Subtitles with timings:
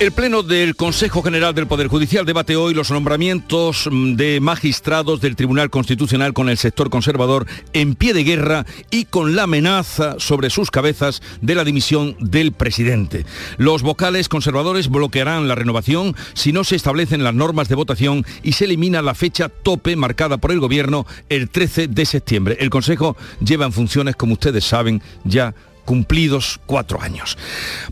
[0.00, 5.20] El Pleno del Consejo General del Poder Judicial debate hoy los nombramientos mm, de magistrados
[5.20, 10.14] del Tribunal Constitucional con el sector conservador en pie de guerra y con la amenaza
[10.18, 13.26] sobre sus cabezas de la dimisión del presidente.
[13.58, 18.52] Los vocales conservadores bloquearán la renovación si no se establecen las normas de votación y
[18.52, 22.56] se elimina la fecha tope marcada por el Gobierno el 13 de septiembre.
[22.58, 25.54] El Consejo lleva en funciones, como ustedes saben, ya
[25.90, 27.36] cumplidos cuatro años.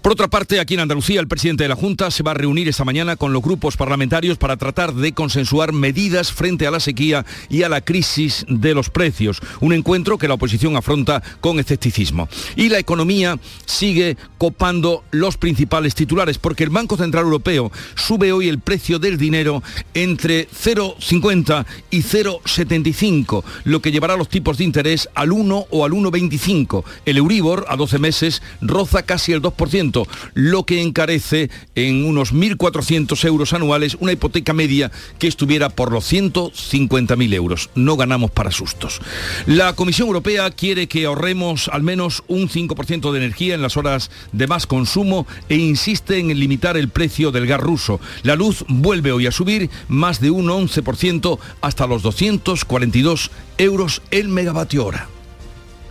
[0.03, 2.69] Por otra parte, aquí en Andalucía, el presidente de la Junta se va a reunir
[2.69, 7.27] esta mañana con los grupos parlamentarios para tratar de consensuar medidas frente a la sequía
[7.49, 9.41] y a la crisis de los precios.
[9.59, 12.29] Un encuentro que la oposición afronta con escepticismo.
[12.55, 18.49] Y la economía sigue copando los principales titulares, porque el Banco Central Europeo sube hoy
[18.49, 19.61] el precio del dinero
[19.95, 25.91] entre 0,50 y 0,75, lo que llevará los tipos de interés al 1 o al
[25.91, 26.85] 1,25.
[27.05, 33.25] El Euribor a 12 meses roza casi el 2%, lo que encarece en unos 1.400
[33.25, 37.71] euros anuales una hipoteca media que estuviera por los 150.000 euros.
[37.75, 39.01] No ganamos para sustos.
[39.47, 44.11] La Comisión Europea quiere que ahorremos al menos un 5% de energía en las horas
[44.33, 48.01] de más consumo e insiste en limitar el precio del gas ruso.
[48.23, 54.29] La luz vuelve hoy a subir más de un 11% hasta los 242 euros el
[54.29, 55.09] megavatio hora.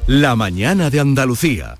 [0.06, 1.80] La mañana de Andalucía.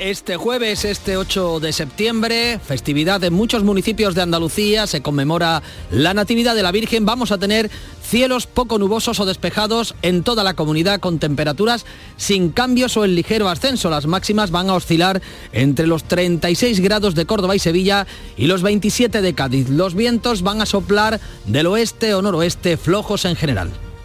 [0.00, 6.14] Este jueves, este 8 de septiembre, festividad en muchos municipios de Andalucía, se conmemora la
[6.14, 7.04] Natividad de la Virgen.
[7.04, 7.70] Vamos a tener
[8.02, 11.84] cielos poco nubosos o despejados en toda la comunidad con temperaturas
[12.16, 13.90] sin cambios o en ligero ascenso.
[13.90, 15.20] Las máximas van a oscilar
[15.52, 18.06] entre los 36 grados de Córdoba y Sevilla
[18.38, 19.68] y los 27 de Cádiz.
[19.68, 23.70] Los vientos van a soplar del oeste o noroeste flojos en general.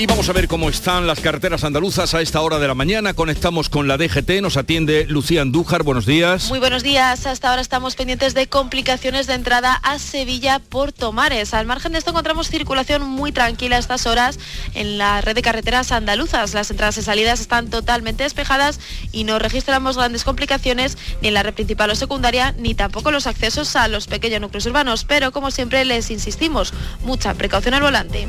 [0.00, 3.12] Y vamos a ver cómo están las carreteras andaluzas a esta hora de la mañana.
[3.12, 6.48] Conectamos con la DGT, nos atiende Lucía Andújar, buenos días.
[6.48, 11.52] Muy buenos días, hasta ahora estamos pendientes de complicaciones de entrada a Sevilla por Tomares.
[11.52, 14.38] Al margen de esto encontramos circulación muy tranquila a estas horas
[14.72, 16.54] en la red de carreteras andaluzas.
[16.54, 18.80] Las entradas y salidas están totalmente despejadas
[19.12, 23.26] y no registramos grandes complicaciones ni en la red principal o secundaria ni tampoco los
[23.26, 25.04] accesos a los pequeños núcleos urbanos.
[25.04, 26.72] Pero como siempre les insistimos,
[27.04, 28.28] mucha precaución al volante.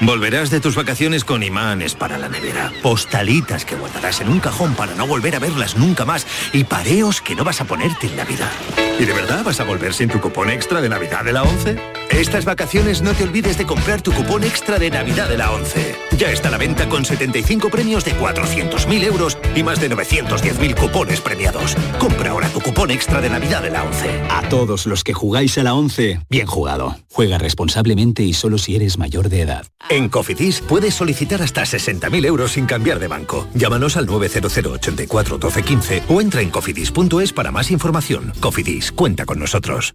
[0.00, 4.74] Volverás de tus vacaciones con imanes para la nevera, postalitas que guardarás en un cajón
[4.74, 8.16] para no volver a verlas nunca más y pareos que no vas a ponerte en
[8.16, 8.52] Navidad.
[8.98, 11.99] ¿Y de verdad vas a volver sin tu cupón extra de Navidad de la 11?
[12.12, 15.94] Estas vacaciones no te olvides de comprar tu cupón extra de Navidad de la 11.
[16.18, 20.74] Ya está a la venta con 75 premios de 400.000 euros y más de 910.000
[20.74, 21.76] cupones premiados.
[21.98, 24.22] Compra ahora tu cupón extra de Navidad de la 11.
[24.28, 26.96] A todos los que jugáis a la 11, bien jugado.
[27.12, 29.66] Juega responsablemente y solo si eres mayor de edad.
[29.88, 33.48] En Cofidis puedes solicitar hasta 60.000 euros sin cambiar de banco.
[33.54, 38.32] Llámanos al 900 84 12 15 o entra en cofidis.es para más información.
[38.40, 39.94] Cofidis, cuenta con nosotros.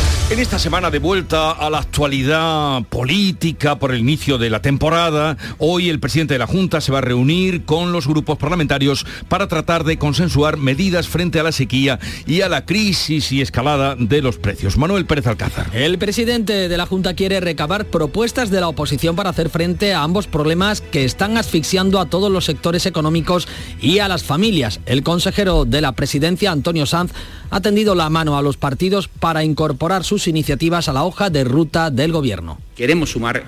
[0.31, 5.35] En esta semana de vuelta a la actualidad política por el inicio de la temporada,
[5.57, 9.49] hoy el presidente de la Junta se va a reunir con los grupos parlamentarios para
[9.49, 14.21] tratar de consensuar medidas frente a la sequía y a la crisis y escalada de
[14.21, 14.77] los precios.
[14.77, 15.69] Manuel Pérez Alcázar.
[15.73, 20.01] El presidente de la Junta quiere recabar propuestas de la oposición para hacer frente a
[20.01, 23.49] ambos problemas que están asfixiando a todos los sectores económicos
[23.81, 24.79] y a las familias.
[24.85, 27.11] El consejero de la presidencia, Antonio Sanz,
[27.51, 31.43] ha tendido la mano a los partidos para incorporar sus iniciativas a la hoja de
[31.43, 32.57] ruta del Gobierno.
[32.75, 33.43] Queremos sumar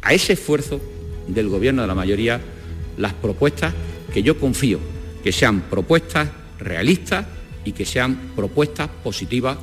[0.00, 0.80] a ese esfuerzo
[1.28, 2.40] del Gobierno de la mayoría
[2.96, 3.74] las propuestas
[4.12, 4.78] que yo confío
[5.22, 7.26] que sean propuestas realistas
[7.64, 9.58] y que sean propuestas positivas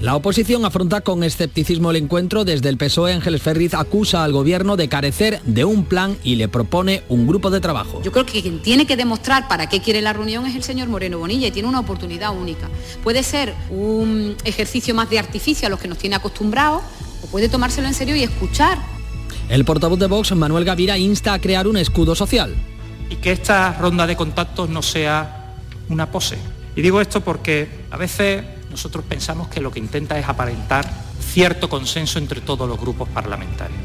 [0.00, 2.44] la oposición afronta con escepticismo el encuentro.
[2.46, 6.48] Desde el PSOE, Ángeles Ferriz acusa al gobierno de carecer de un plan y le
[6.48, 8.00] propone un grupo de trabajo.
[8.02, 10.88] Yo creo que quien tiene que demostrar para qué quiere la reunión es el señor
[10.88, 12.70] Moreno Bonilla y tiene una oportunidad única.
[13.04, 16.82] Puede ser un ejercicio más de artificio a los que nos tiene acostumbrados
[17.22, 18.78] o puede tomárselo en serio y escuchar.
[19.50, 22.54] El portavoz de Vox, Manuel Gavira, insta a crear un escudo social.
[23.10, 25.56] Y que esta ronda de contactos no sea
[25.90, 26.38] una pose.
[26.74, 30.90] Y digo esto porque a veces nosotros pensamos que lo que intenta es aparentar
[31.20, 33.78] cierto consenso entre todos los grupos parlamentarios.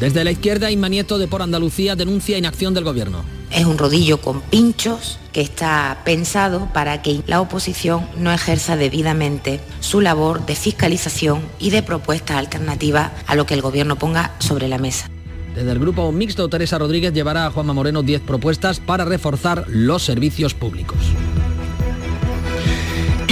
[0.00, 3.22] Desde la izquierda, Inmanieto de Por Andalucía denuncia inacción del gobierno.
[3.50, 9.60] Es un rodillo con pinchos que está pensado para que la oposición no ejerza debidamente
[9.80, 14.68] su labor de fiscalización y de propuestas alternativas a lo que el gobierno ponga sobre
[14.68, 15.10] la mesa.
[15.54, 20.02] Desde el grupo mixto, Teresa Rodríguez llevará a Juanma Moreno 10 propuestas para reforzar los
[20.02, 20.98] servicios públicos.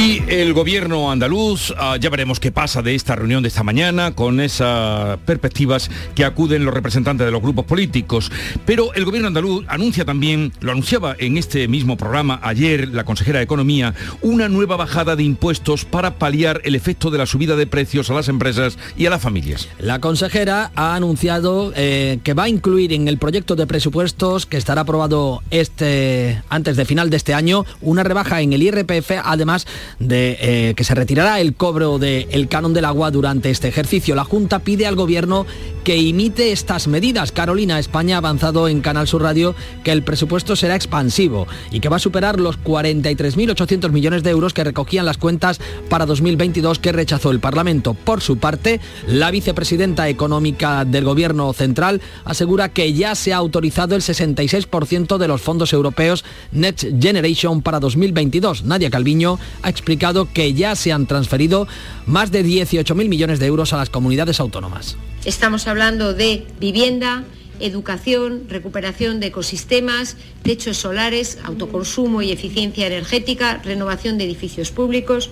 [0.08, 4.14] Y el gobierno andaluz, ah, ya veremos qué pasa de esta reunión de esta mañana
[4.14, 8.32] con esas perspectivas que acuden los representantes de los grupos políticos.
[8.64, 13.40] Pero el gobierno andaluz anuncia también, lo anunciaba en este mismo programa ayer la consejera
[13.40, 17.66] de Economía, una nueva bajada de impuestos para paliar el efecto de la subida de
[17.66, 19.68] precios a las empresas y a las familias.
[19.78, 24.56] La consejera ha anunciado eh, que va a incluir en el proyecto de presupuestos que
[24.56, 29.66] estará aprobado este antes de final de este año una rebaja en el IRPF, además
[29.98, 34.14] de eh, que se retirará el cobro del canon del agua durante este ejercicio.
[34.14, 35.46] La Junta pide al Gobierno
[35.84, 37.32] que imite estas medidas.
[37.32, 39.54] Carolina España ha avanzado en Canal Sur Radio
[39.84, 44.52] que el presupuesto será expansivo y que va a superar los 43.800 millones de euros
[44.52, 47.94] que recogían las cuentas para 2022 que rechazó el Parlamento.
[47.94, 53.96] Por su parte, la vicepresidenta económica del Gobierno Central asegura que ya se ha autorizado
[53.96, 58.64] el 66% de los fondos europeos Next Generation para 2022.
[58.64, 59.87] Nadia Calviño ha explicado
[60.32, 61.66] que ya se han transferido
[62.06, 64.96] más de 18.000 millones de euros a las comunidades autónomas.
[65.24, 67.24] Estamos hablando de vivienda,
[67.60, 75.30] educación, recuperación de ecosistemas, techos solares, autoconsumo y eficiencia energética, renovación de edificios públicos.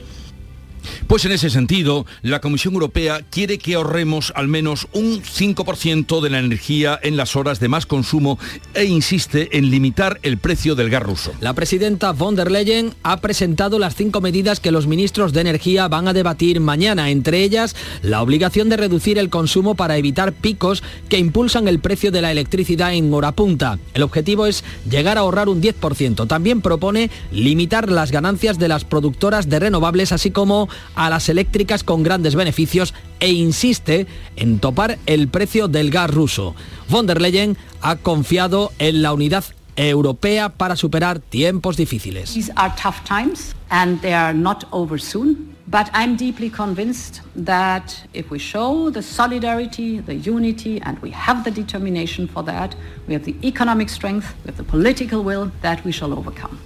[1.07, 6.31] Pues en ese sentido, la Comisión Europea quiere que ahorremos al menos un 5% de
[6.31, 8.39] la energía en las horas de más consumo
[8.75, 11.33] e insiste en limitar el precio del gas ruso.
[11.41, 15.89] La presidenta von der Leyen ha presentado las cinco medidas que los ministros de Energía
[15.89, 20.83] van a debatir mañana, entre ellas la obligación de reducir el consumo para evitar picos
[21.09, 23.79] que impulsan el precio de la electricidad en hora punta.
[23.95, 26.27] El objetivo es llegar a ahorrar un 10%.
[26.27, 31.83] También propone limitar las ganancias de las productoras de renovables, así como a las eléctricas
[31.83, 34.07] con grandes beneficios e insiste
[34.37, 36.55] en topar el precio del gas ruso.
[36.89, 39.45] Von der Leyen ha confiado en la unidad
[39.77, 42.33] europea para superar tiempos difíciles.
[42.33, 45.55] These are tough times and they are not over soon.
[45.69, 51.43] But I'm deeply convinced that if we show the solidarity, the unity, and we have
[51.43, 52.77] the determination for that,
[53.09, 56.61] we have the economic strength, we have the political will, that we shall overcome.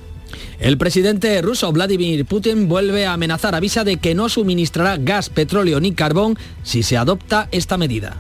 [0.59, 5.81] El presidente ruso Vladimir Putin vuelve a amenazar, avisa de que no suministrará gas, petróleo
[5.81, 8.17] ni carbón si se adopta esta medida.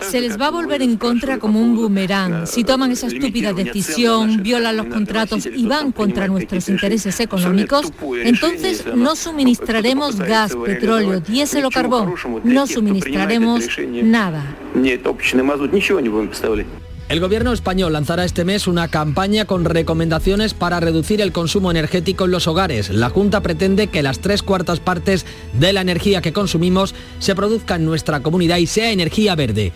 [0.00, 2.46] Se les va a volver en contra como un boomerang.
[2.46, 7.92] Si toman esa estúpida decisión, violan los contratos y van contra nuestros intereses económicos,
[8.24, 12.14] entonces no suministraremos gas, petróleo, diésel o carbón.
[12.44, 13.68] No suministraremos
[14.02, 14.56] nada.
[17.10, 22.26] El gobierno español lanzará este mes una campaña con recomendaciones para reducir el consumo energético
[22.26, 22.88] en los hogares.
[22.88, 27.74] La Junta pretende que las tres cuartas partes de la energía que consumimos se produzca
[27.74, 29.72] en nuestra comunidad y sea energía verde.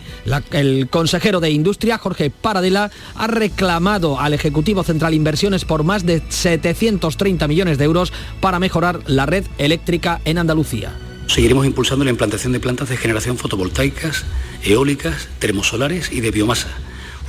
[0.53, 6.23] el consejero de Industria, Jorge Paradela, ha reclamado al Ejecutivo Central inversiones por más de
[6.29, 10.93] 730 millones de euros para mejorar la red eléctrica en Andalucía.
[11.27, 14.23] Seguiremos impulsando la implantación de plantas de generación fotovoltaicas,
[14.63, 16.69] eólicas, termosolares y de biomasa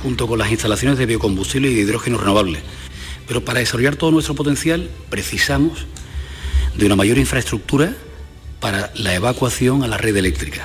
[0.01, 2.59] junto con las instalaciones de biocombustible y de hidrógeno renovable.
[3.27, 5.85] Pero para desarrollar todo nuestro potencial precisamos
[6.75, 7.95] de una mayor infraestructura
[8.59, 10.63] para la evacuación a la red eléctrica.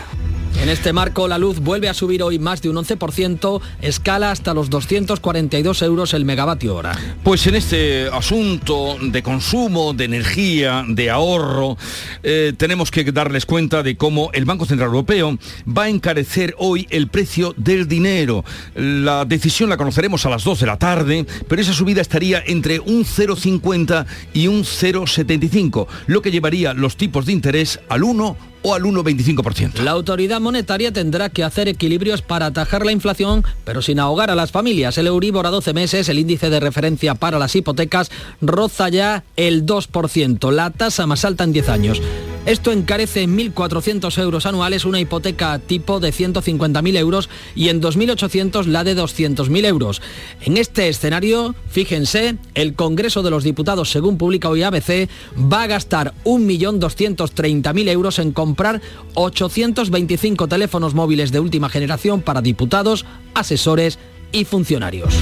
[0.62, 4.54] En este marco, la luz vuelve a subir hoy más de un 11%, escala hasta
[4.54, 6.96] los 242 euros el megavatio hora.
[7.24, 11.76] Pues en este asunto de consumo, de energía, de ahorro,
[12.22, 16.86] eh, tenemos que darles cuenta de cómo el Banco Central Europeo va a encarecer hoy
[16.90, 18.44] el precio del dinero.
[18.76, 22.78] La decisión la conoceremos a las 2 de la tarde, pero esa subida estaría entre
[22.78, 28.74] un 0,50 y un 0,75, lo que llevaría los tipos de interés al 1 o
[28.74, 29.80] al 1,25%.
[29.80, 34.34] La autoridad monetaria tendrá que hacer equilibrios para atajar la inflación, pero sin ahogar a
[34.34, 34.98] las familias.
[34.98, 39.66] El Euribor a 12 meses, el índice de referencia para las hipotecas, roza ya el
[39.66, 42.02] 2%, la tasa más alta en 10 años.
[42.44, 48.66] Esto encarece en 1.400 euros anuales una hipoteca tipo de 150.000 euros y en 2.800
[48.66, 50.02] la de 200.000 euros.
[50.40, 55.66] En este escenario, fíjense, el Congreso de los Diputados, según publica hoy ABC, va a
[55.68, 58.82] gastar 1.230.000 euros en comprar
[59.14, 64.00] 825 teléfonos móviles de última generación para diputados, asesores
[64.32, 65.14] y funcionarios.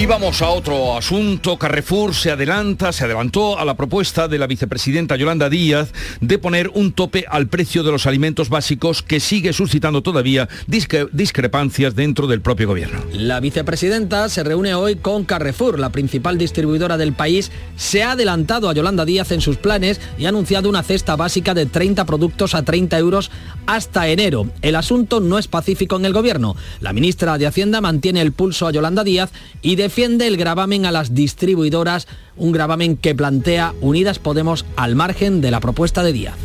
[0.00, 1.58] Y vamos a otro asunto.
[1.58, 5.92] Carrefour se adelanta, se adelantó a la propuesta de la vicepresidenta Yolanda Díaz
[6.22, 11.94] de poner un tope al precio de los alimentos básicos que sigue suscitando todavía discrepancias
[11.94, 13.04] dentro del propio gobierno.
[13.12, 18.70] La vicepresidenta se reúne hoy con Carrefour, la principal distribuidora del país, se ha adelantado
[18.70, 22.54] a Yolanda Díaz en sus planes y ha anunciado una cesta básica de 30 productos
[22.54, 23.30] a 30 euros
[23.66, 24.46] hasta enero.
[24.62, 26.56] El asunto no es pacífico en el gobierno.
[26.80, 29.30] La ministra de Hacienda mantiene el pulso a Yolanda Díaz
[29.60, 32.06] y defiende el gravamen a las distribuidoras,
[32.36, 36.36] un gravamen que plantea Unidas Podemos al margen de la propuesta de Díaz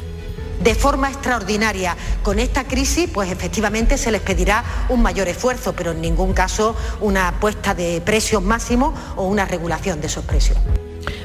[0.63, 1.95] de forma extraordinaria.
[2.23, 6.75] Con esta crisis, pues efectivamente se les pedirá un mayor esfuerzo, pero en ningún caso
[7.01, 10.57] una puesta de precios máximos o una regulación de esos precios.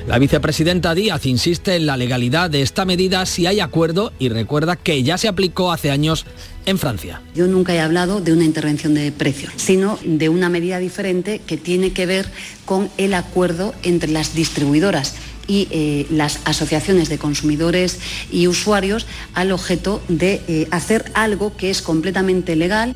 [0.07, 4.77] La vicepresidenta Díaz insiste en la legalidad de esta medida si hay acuerdo y recuerda
[4.77, 6.27] que ya se aplicó hace años
[6.71, 7.21] en Francia.
[7.35, 11.57] Yo nunca he hablado de una intervención de precios, sino de una medida diferente que
[11.57, 12.27] tiene que ver
[12.65, 15.15] con el acuerdo entre las distribuidoras
[15.47, 17.99] y eh, las asociaciones de consumidores
[18.31, 22.95] y usuarios al objeto de eh, hacer algo que es completamente legal.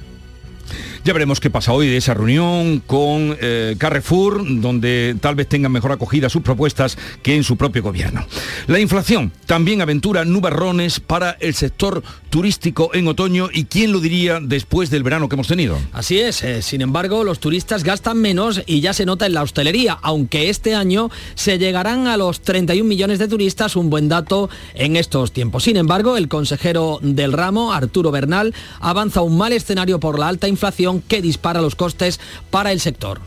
[1.04, 5.70] Ya veremos qué pasa hoy de esa reunión con eh, Carrefour, donde tal vez tengan
[5.70, 8.24] mejor acogida sus propuestas que en su propio gobierno.
[8.68, 14.40] La inflación también aventura nubarrones para el sector turístico en otoño y quién lo diría
[14.40, 15.78] después del verano que hemos tenido.
[15.92, 19.42] Así es, eh, sin embargo los turistas gastan menos y ya se nota en la
[19.42, 24.48] hostelería, aunque este año se llegarán a los 31 millones de turistas, un buen dato
[24.72, 25.64] en estos tiempos.
[25.64, 30.48] Sin embargo, el consejero del ramo, Arturo Bernal, avanza un mal escenario por la alta
[30.48, 32.20] inflación que dispara los costes
[32.50, 33.20] para el sector.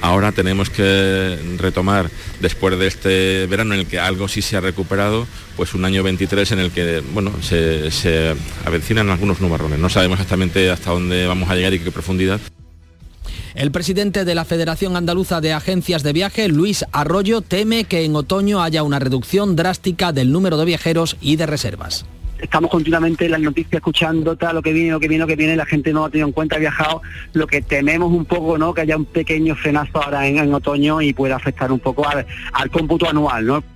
[0.00, 4.60] Ahora tenemos que retomar, después de este verano en el que algo sí se ha
[4.60, 5.26] recuperado,
[5.56, 8.34] pues un año 23 en el que bueno, se, se
[8.66, 9.78] avecinan algunos nubarrones.
[9.78, 12.40] No sabemos exactamente hasta dónde vamos a llegar y qué profundidad.
[13.54, 18.16] El presidente de la Federación Andaluza de Agencias de Viaje, Luis Arroyo, teme que en
[18.16, 22.04] otoño haya una reducción drástica del número de viajeros y de reservas
[22.44, 25.36] estamos continuamente en las noticias escuchando tal, lo que viene, lo que viene, lo que
[25.36, 28.58] viene, la gente no ha tenido en cuenta, ha viajado, lo que tememos un poco,
[28.58, 28.72] ¿no?
[28.74, 32.70] Que haya un pequeño frenazo ahora en, otoño y pueda afectar un poco al, al
[32.70, 33.73] cómputo anual, ¿no?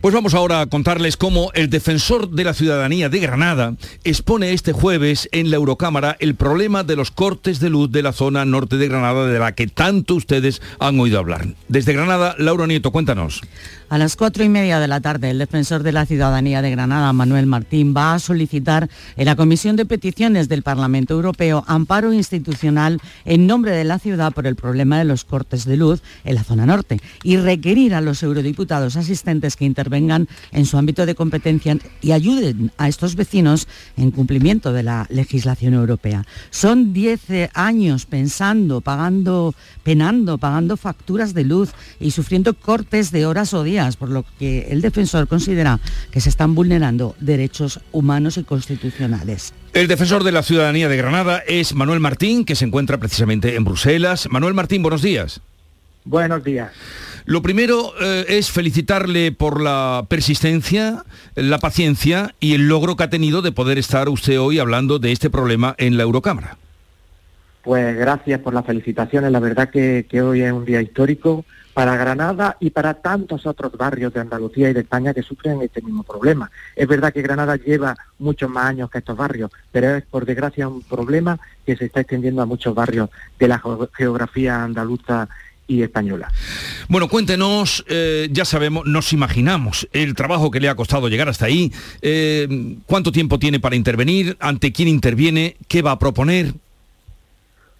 [0.00, 4.72] Pues vamos ahora a contarles cómo el defensor de la ciudadanía de Granada expone este
[4.72, 8.78] jueves en la Eurocámara el problema de los cortes de luz de la zona norte
[8.78, 11.48] de Granada de la que tanto ustedes han oído hablar.
[11.68, 13.42] Desde Granada, Laura Nieto, cuéntanos.
[13.90, 17.12] A las cuatro y media de la tarde, el defensor de la ciudadanía de Granada,
[17.12, 23.00] Manuel Martín, va a solicitar en la Comisión de Peticiones del Parlamento Europeo amparo institucional
[23.24, 26.44] en nombre de la ciudad por el problema de los cortes de luz en la
[26.44, 31.76] zona norte y requerir a los eurodiputados asistentes que intervengan en su ámbito de competencia
[32.00, 36.24] y ayuden a estos vecinos en cumplimiento de la legislación europea.
[36.50, 37.20] Son diez
[37.54, 43.96] años pensando, pagando, penando, pagando facturas de luz y sufriendo cortes de horas o días
[43.96, 45.80] por lo que el defensor considera
[46.10, 49.52] que se están vulnerando derechos humanos y constitucionales.
[49.72, 53.64] El defensor de la ciudadanía de Granada es Manuel Martín, que se encuentra precisamente en
[53.64, 54.28] Bruselas.
[54.30, 55.40] Manuel Martín, buenos días.
[56.04, 56.72] Buenos días.
[57.26, 61.04] Lo primero eh, es felicitarle por la persistencia,
[61.34, 65.12] la paciencia y el logro que ha tenido de poder estar usted hoy hablando de
[65.12, 66.56] este problema en la Eurocámara.
[67.62, 69.30] Pues gracias por las felicitaciones.
[69.30, 74.12] La verdad que hoy es un día histórico para Granada y para tantos otros barrios
[74.12, 76.50] de Andalucía y de España que sufren este mismo problema.
[76.74, 80.68] Es verdad que Granada lleva muchos más años que estos barrios, pero es por desgracia
[80.68, 83.62] un problema que se está extendiendo a muchos barrios de la
[83.96, 85.28] geografía andaluza
[85.70, 86.32] y española.
[86.88, 91.46] Bueno, cuéntenos, eh, ya sabemos, nos imaginamos el trabajo que le ha costado llegar hasta
[91.46, 91.72] ahí,
[92.02, 96.54] eh, cuánto tiempo tiene para intervenir, ante quién interviene, qué va a proponer.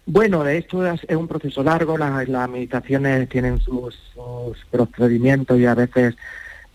[0.05, 3.99] Bueno, de hecho es, un proceso largo, las, administraciones tienen sus,
[4.71, 6.15] procedimientos y a veces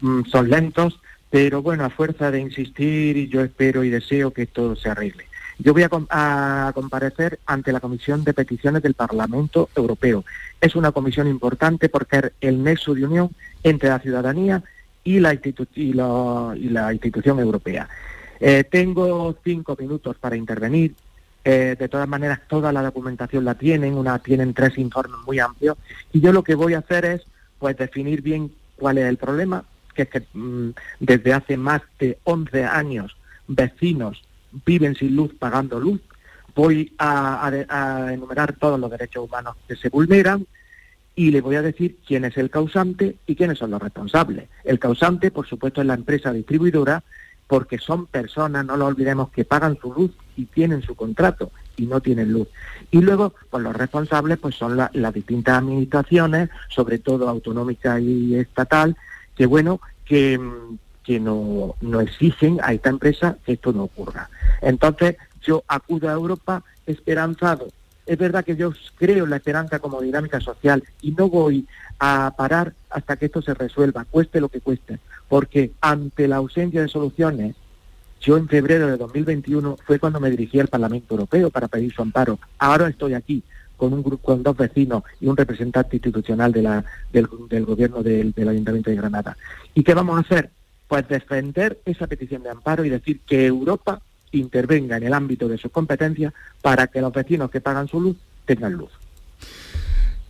[0.01, 4.77] mm, son lentos, pero bueno, a fuerza de insistir, yo espero y deseo que esto
[4.77, 5.25] se arregle.
[5.59, 10.25] Yo voy a, comparecer ante la Comisión de Peticiones del Parlamento Europeo.
[10.61, 13.31] Es una comisión importante porque es el nexo de unión
[13.63, 14.63] entre la ciudadanía
[15.03, 17.89] y la, institución europea.
[18.39, 20.95] Eh, tengo cinco minutos para intervenir.
[21.45, 25.79] Eh, de todas maneras, toda la documentación la tienen, una, tienen tres informes muy amplios.
[26.13, 27.23] Y yo lo que voy a hacer es
[27.59, 29.63] pues definir bien cuál es el problema,
[29.95, 34.25] que es que mm, desde hace más de 11 años vecinos
[34.65, 36.01] viven sin luz pagando luz.
[36.55, 37.51] Voy a,
[38.13, 40.47] enumerar todos los derechos humanos que se vulneran
[41.15, 44.49] y le voy a decir quién es el causante y quiénes son los responsables.
[44.65, 47.03] El causante, por supuesto, es la empresa distribuidora,
[47.47, 51.87] porque son personas, no lo olvidemos, que pagan su luz y tienen su contrato y
[51.87, 52.49] no tienen luz.
[52.91, 58.97] Y luego, pues los responsables pues son las distintas administraciones, sobre todo autonómica y estatal,
[59.37, 60.41] que bueno, que,
[61.07, 64.29] que no, no exigen a esta empresa que esto no ocurra.
[64.61, 67.69] Entonces, yo acudo a Europa esperanzado.
[68.05, 71.67] Es verdad que yo creo en la esperanza como dinámica social y no voy
[72.01, 74.99] a parar hasta que esto se resuelva, cueste lo que cueste,
[75.29, 77.55] porque ante la ausencia de soluciones,
[78.21, 82.03] yo en febrero de 2021 fue cuando me dirigí al Parlamento Europeo para pedir su
[82.03, 82.39] amparo.
[82.59, 83.45] Ahora estoy aquí
[83.77, 88.33] con un grupo, con dos vecinos y un representante institucional de la, del, gobierno del,
[88.33, 89.37] del Ayuntamiento de Granada.
[89.75, 90.51] ¿Y qué vamos a hacer?
[90.89, 94.01] Pues defender esa petición de amparo y decir que Europa
[94.33, 98.17] intervenga en el ámbito de sus competencias para que los vecinos que pagan su luz
[98.45, 98.91] tengan luz.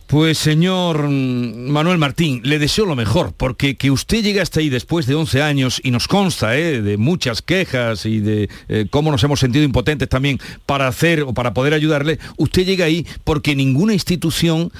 [0.07, 5.05] Pues señor Manuel Martín, le deseo lo mejor, porque que usted llegue hasta ahí después
[5.05, 6.81] de 11 años y nos consta ¿eh?
[6.81, 11.33] de muchas quejas y de eh, cómo nos hemos sentido impotentes también para hacer o
[11.33, 14.71] para poder ayudarle, usted llega ahí porque ninguna institución,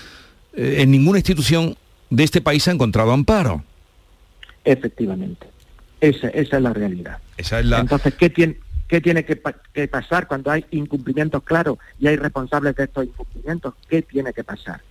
[0.53, 1.75] eh, en ninguna institución
[2.09, 3.65] de este país ha encontrado amparo.
[4.63, 5.47] Efectivamente.
[5.99, 7.17] Esa, es la realidad.
[7.37, 7.79] Esa es la...
[7.79, 9.41] Entonces, ¿qué tiene, qué tiene que,
[9.73, 13.73] que pasar cuando hay incumplimientos claros y hay responsables de estos incumplimientos?
[13.89, 14.81] ¿Qué tiene que pasar?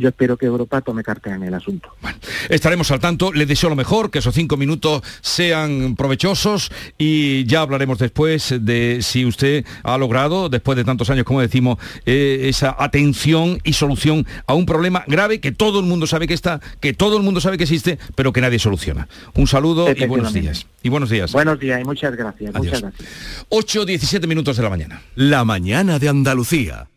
[0.00, 1.94] Yo espero que Europa tome carta en el asunto.
[2.00, 7.44] Bueno, estaremos al tanto, le deseo lo mejor, que esos cinco minutos sean provechosos y
[7.44, 12.46] ya hablaremos después de si usted ha logrado, después de tantos años, como decimos, eh,
[12.48, 16.60] esa atención y solución a un problema grave que todo el mundo sabe que está,
[16.80, 19.06] que todo el mundo sabe que existe, pero que nadie soluciona.
[19.34, 20.66] Un saludo y buenos días.
[20.82, 21.32] Y buenos días.
[21.32, 22.54] Buenos días y muchas gracias.
[22.54, 23.08] Muchas gracias.
[23.50, 25.02] 8, 17 minutos de la mañana.
[25.14, 26.88] La mañana de Andalucía.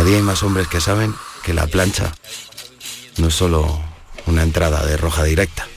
[0.00, 2.10] Cada día hay más hombres que saben que la plancha
[3.18, 3.78] no es solo
[4.24, 5.68] una entrada de roja directa.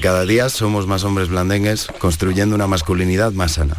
[0.00, 3.76] Cada día somos más hombres blandengues construyendo una masculinidad más sana,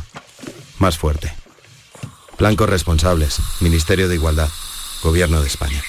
[0.78, 1.34] más fuerte.
[2.38, 4.48] Blancos responsables, Ministerio de Igualdad,
[5.04, 5.84] Gobierno de España.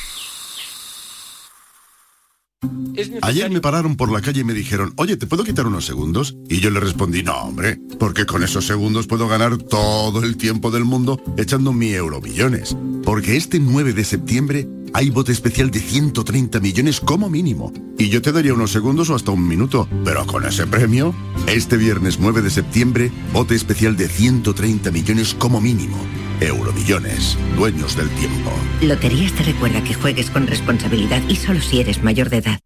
[3.22, 6.36] Ayer me pararon por la calle y me dijeron, oye, ¿te puedo quitar unos segundos?
[6.48, 10.70] Y yo le respondí, no, hombre, porque con esos segundos puedo ganar todo el tiempo
[10.70, 12.76] del mundo echando mi euromillones.
[13.04, 17.72] Porque este 9 de septiembre hay bote especial de 130 millones como mínimo.
[17.98, 19.88] Y yo te daría unos segundos o hasta un minuto.
[20.04, 21.14] Pero con ese premio,
[21.46, 25.96] este viernes 9 de septiembre, bote especial de 130 millones como mínimo.
[26.40, 28.50] Euromillones, dueños del tiempo.
[28.80, 32.60] Loterías te recuerda que juegues con responsabilidad y solo si eres mayor de edad.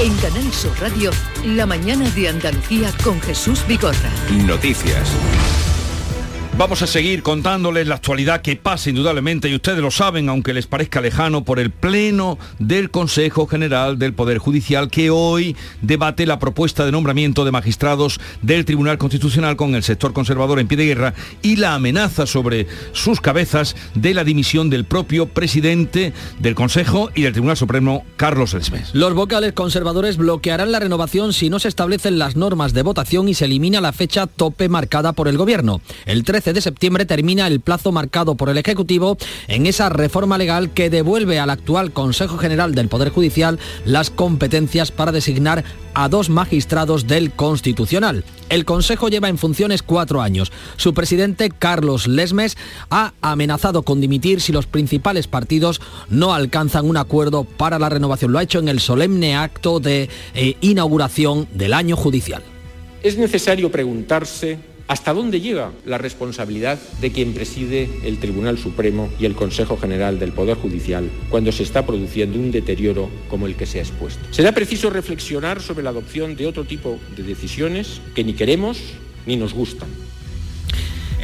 [0.00, 1.12] En Canal Sur Radio,
[1.46, 4.10] la mañana de Andalucía con Jesús Bigorra.
[4.44, 5.12] Noticias.
[6.56, 10.68] Vamos a seguir contándoles la actualidad que pasa indudablemente, y ustedes lo saben, aunque les
[10.68, 16.38] parezca lejano, por el Pleno del Consejo General del Poder Judicial, que hoy debate la
[16.38, 20.86] propuesta de nombramiento de magistrados del Tribunal Constitucional con el sector conservador en pie de
[20.86, 27.10] guerra y la amenaza sobre sus cabezas de la dimisión del propio presidente del Consejo
[27.16, 28.94] y del Tribunal Supremo, Carlos Lesmes.
[28.94, 33.34] Los vocales conservadores bloquearán la renovación si no se establecen las normas de votación y
[33.34, 35.80] se elimina la fecha tope marcada por el Gobierno.
[36.06, 39.16] El 13 de septiembre termina el plazo marcado por el Ejecutivo
[39.48, 44.90] en esa reforma legal que devuelve al actual Consejo General del Poder Judicial las competencias
[44.90, 48.24] para designar a dos magistrados del Constitucional.
[48.48, 50.52] El Consejo lleva en funciones cuatro años.
[50.76, 52.56] Su presidente, Carlos Lesmes,
[52.90, 55.80] ha amenazado con dimitir si los principales partidos
[56.10, 58.32] no alcanzan un acuerdo para la renovación.
[58.32, 62.42] Lo ha hecho en el solemne acto de eh, inauguración del año judicial.
[63.02, 69.24] Es necesario preguntarse ¿Hasta dónde llega la responsabilidad de quien preside el Tribunal Supremo y
[69.24, 73.64] el Consejo General del Poder Judicial cuando se está produciendo un deterioro como el que
[73.64, 74.20] se ha expuesto?
[74.30, 78.78] Será preciso reflexionar sobre la adopción de otro tipo de decisiones que ni queremos
[79.24, 79.88] ni nos gustan.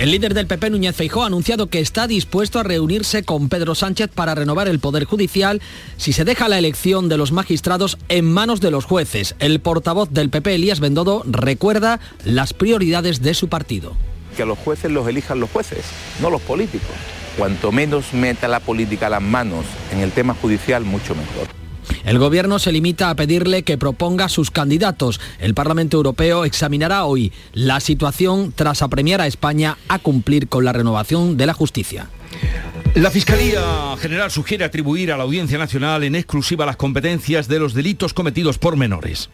[0.01, 3.75] El líder del PP, Núñez Feijó, ha anunciado que está dispuesto a reunirse con Pedro
[3.75, 5.61] Sánchez para renovar el Poder Judicial
[5.99, 9.35] si se deja la elección de los magistrados en manos de los jueces.
[9.41, 13.93] El portavoz del PP, Elías Bendodo, recuerda las prioridades de su partido.
[14.39, 15.85] Que a los jueces los elijan los jueces,
[16.23, 16.97] no los políticos.
[17.37, 21.60] Cuanto menos meta la política las manos en el tema judicial, mucho mejor.
[22.05, 25.21] El Gobierno se limita a pedirle que proponga sus candidatos.
[25.39, 30.73] El Parlamento Europeo examinará hoy la situación tras apremiar a España a cumplir con la
[30.73, 32.09] renovación de la justicia.
[32.95, 37.75] La Fiscalía General sugiere atribuir a la Audiencia Nacional en exclusiva las competencias de los
[37.75, 39.31] delitos cometidos por menores.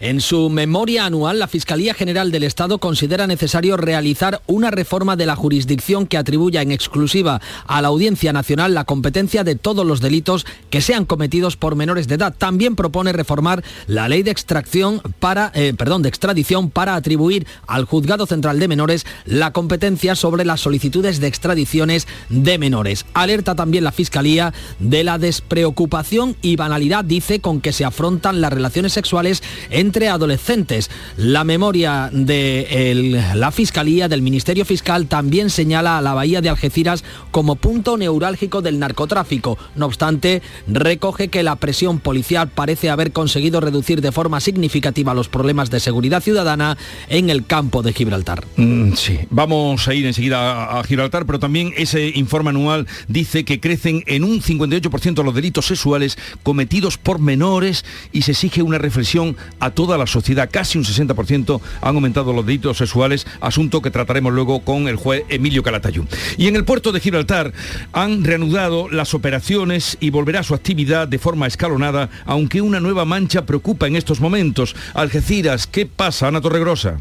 [0.00, 5.26] En su memoria anual, la Fiscalía General del Estado considera necesario realizar una reforma de
[5.26, 10.00] la jurisdicción que atribuya en exclusiva a la Audiencia Nacional la competencia de todos los
[10.00, 12.34] delitos que sean cometidos por menores de edad.
[12.36, 17.84] También propone reformar la ley de extracción para, eh, perdón, de extradición para atribuir al
[17.84, 23.06] Juzgado Central de Menores la competencia sobre las solicitudes de extradiciones de menores.
[23.14, 28.52] Alerta también la Fiscalía de la despreocupación y banalidad, dice, con que se afrontan las
[28.52, 30.90] relaciones sexuales entre adolescentes.
[31.16, 37.04] La memoria de la Fiscalía, del Ministerio Fiscal, también señala a la bahía de Algeciras
[37.30, 39.58] como punto neurálgico del narcotráfico.
[39.76, 45.28] No obstante, recoge que la presión policial parece haber conseguido reducir de forma significativa los
[45.28, 46.76] problemas de seguridad ciudadana
[47.08, 48.44] en el campo de Gibraltar.
[48.56, 53.44] Mm, sí, vamos a ir enseguida a, a Gibraltar, pero también ese informe anual dice
[53.44, 58.78] que crecen en un 58% los delitos sexuales cometidos por menores y se exige una
[58.78, 60.48] reflexión a toda la sociedad.
[60.50, 65.24] Casi un 60% han aumentado los delitos sexuales, asunto que trataremos luego con el juez
[65.28, 66.04] Emilio Calatayud.
[66.36, 67.52] Y en el puerto de Gibraltar
[67.92, 73.46] han reanudado las operaciones y volverá su actividad de forma escalonada, aunque una nueva mancha
[73.46, 74.74] preocupa en estos momentos.
[74.94, 76.98] Algeciras, ¿qué pasa, Ana Torregrosa?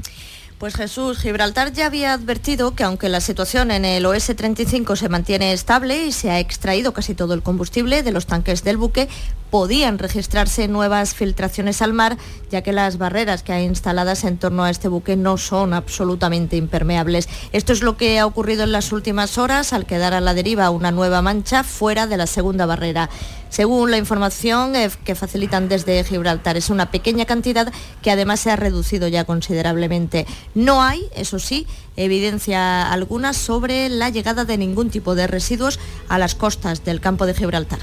[0.61, 5.53] Pues Jesús, Gibraltar ya había advertido que aunque la situación en el OS-35 se mantiene
[5.53, 9.09] estable y se ha extraído casi todo el combustible de los tanques del buque,
[9.49, 12.15] podían registrarse nuevas filtraciones al mar,
[12.51, 16.57] ya que las barreras que hay instaladas en torno a este buque no son absolutamente
[16.57, 17.27] impermeables.
[17.53, 20.69] Esto es lo que ha ocurrido en las últimas horas al quedar a la deriva
[20.69, 23.09] una nueva mancha fuera de la segunda barrera.
[23.51, 28.49] Según la información eh, que facilitan desde Gibraltar, es una pequeña cantidad que además se
[28.49, 30.25] ha reducido ya considerablemente.
[30.55, 36.17] No hay, eso sí, evidencia alguna sobre la llegada de ningún tipo de residuos a
[36.17, 37.79] las costas del campo de Gibraltar.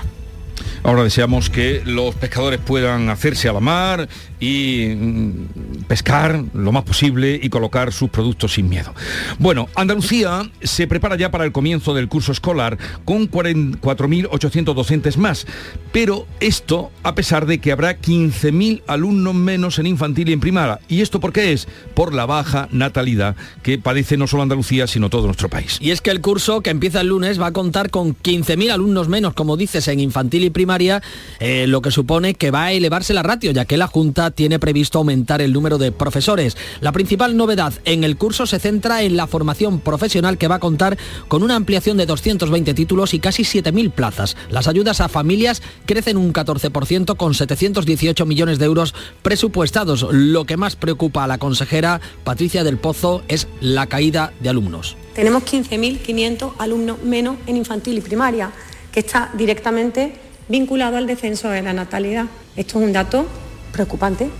[0.83, 4.09] Ahora deseamos que los pescadores puedan hacerse a la mar
[4.41, 8.95] y mm, pescar lo más posible y colocar sus productos sin miedo.
[9.39, 15.47] Bueno, Andalucía se prepara ya para el comienzo del curso escolar con 4.800 docentes más,
[15.93, 20.81] pero esto a pesar de que habrá 15.000 alumnos menos en infantil y en primaria.
[20.89, 21.69] ¿Y esto por qué es?
[21.95, 25.79] Por la baja natalidad que padece no solo Andalucía, sino todo nuestro país.
[25.81, 29.09] Y es que el curso que empieza el lunes va a contar con 15.000 alumnos
[29.09, 31.03] menos, como dices, en infantil y primaria,
[31.41, 34.59] eh, lo que supone que va a elevarse la ratio, ya que la Junta tiene
[34.59, 36.57] previsto aumentar el número de profesores.
[36.81, 40.61] La principal novedad en el curso se centra en la formación profesional que va a
[40.61, 44.37] contar con una ampliación de 220 títulos y casi 7.000 plazas.
[44.51, 50.07] Las ayudas a familias crecen un 14% con 718 millones de euros presupuestados.
[50.11, 54.97] Lo que más preocupa a la consejera Patricia del Pozo es la caída de alumnos.
[55.15, 58.51] Tenemos 15.500 alumnos menos en infantil y primaria,
[58.93, 60.15] que está directamente
[60.49, 62.27] vinculado al descenso de la natalidad.
[62.57, 63.27] Esto es un dato
[63.73, 64.31] preocupante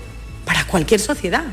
[0.45, 1.45] para cualquier sociedad.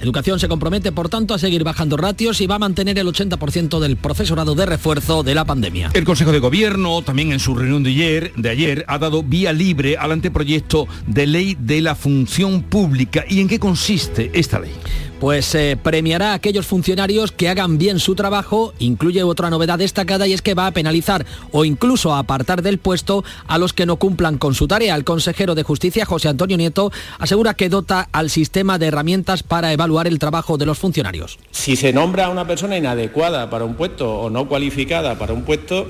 [0.00, 3.78] Educación se compromete, por tanto, a seguir bajando ratios y va a mantener el 80%
[3.78, 5.90] del profesorado de refuerzo de la pandemia.
[5.94, 9.52] El Consejo de Gobierno, también en su reunión de ayer, de ayer, ha dado vía
[9.52, 13.24] libre al anteproyecto de ley de la función pública.
[13.28, 14.72] ¿Y en qué consiste esta ley?
[15.20, 18.74] Pues eh, premiará a aquellos funcionarios que hagan bien su trabajo.
[18.78, 22.78] Incluye otra novedad destacada y es que va a penalizar o incluso a apartar del
[22.78, 24.94] puesto a los que no cumplan con su tarea.
[24.96, 29.72] El consejero de Justicia, José Antonio Nieto, asegura que dota al sistema de herramientas para
[29.72, 31.38] evaluar el trabajo de los funcionarios.
[31.50, 35.42] Si se nombra a una persona inadecuada para un puesto o no cualificada para un
[35.42, 35.86] puesto,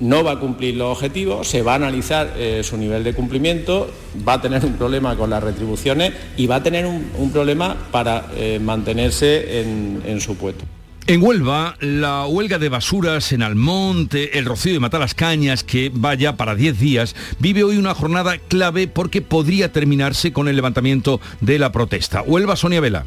[0.00, 3.90] no va a cumplir los objetivos, se va a analizar eh, su nivel de cumplimiento,
[4.26, 8.26] va a tener un problema con las retribuciones y va a tener un, problema para
[8.36, 10.64] eh, mantenerse en, su puesto.
[11.06, 16.54] En Huelva, la huelga de basuras en Almonte, el rocío de Matalascañas, que vaya para
[16.54, 21.72] 10 días, vive hoy una jornada clave porque podría terminarse con el levantamiento de la
[21.72, 22.22] protesta.
[22.22, 23.06] Huelva, Sonia Vela.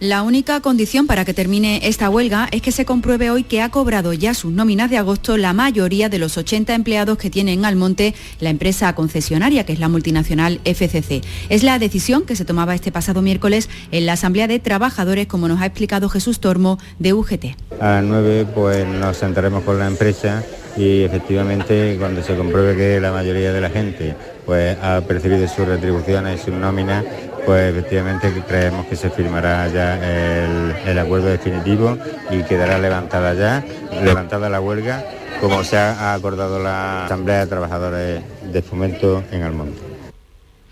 [0.00, 3.70] La única condición para que termine esta huelga es que se compruebe hoy que ha
[3.70, 7.64] cobrado ya sus nóminas de agosto la mayoría de los 80 empleados que tiene en
[7.64, 11.24] Almonte la empresa concesionaria, que es la multinacional FCC.
[11.48, 15.48] Es la decisión que se tomaba este pasado miércoles en la Asamblea de Trabajadores, como
[15.48, 17.56] nos ha explicado Jesús Tormo de UGT.
[17.80, 20.44] A las 9 pues nos sentaremos con la empresa
[20.76, 24.14] y efectivamente cuando se compruebe que la mayoría de la gente
[24.46, 27.04] pues ha percibido sus retribuciones y sus nóminas,
[27.44, 29.96] pues efectivamente creemos que se firmará ya
[30.86, 31.96] el, acuerdo definitivo
[32.30, 33.64] y quedará levantada ya,
[34.02, 35.04] levantada la huelga,
[35.40, 38.22] como se ha acordado la Asamblea de Trabajadores
[38.52, 39.87] de Fomento en Almonte.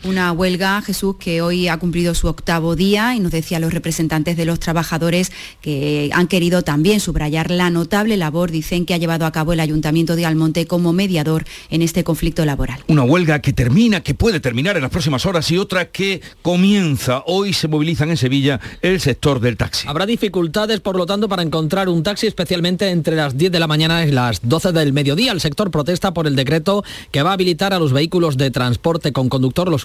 [0.07, 4.37] Una huelga, Jesús, que hoy ha cumplido su octavo día y nos decía los representantes
[4.37, 9.27] de los trabajadores que han querido también subrayar la notable labor, dicen, que ha llevado
[9.27, 12.85] a cabo el Ayuntamiento de Almonte como mediador en este conflicto laboral.
[12.87, 17.25] Una huelga que termina, que puede terminar en las próximas horas y otra que comienza.
[17.27, 19.89] Hoy se movilizan en Sevilla el sector del taxi.
[19.89, 23.67] Habrá dificultades, por lo tanto, para encontrar un taxi, especialmente entre las 10 de la
[23.67, 25.33] mañana y las 12 del mediodía.
[25.33, 29.13] El sector protesta por el decreto que va a habilitar a los vehículos de transporte
[29.13, 29.85] con conductor, los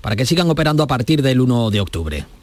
[0.00, 2.35] Para que sigan operando a partir del 1 de octubre.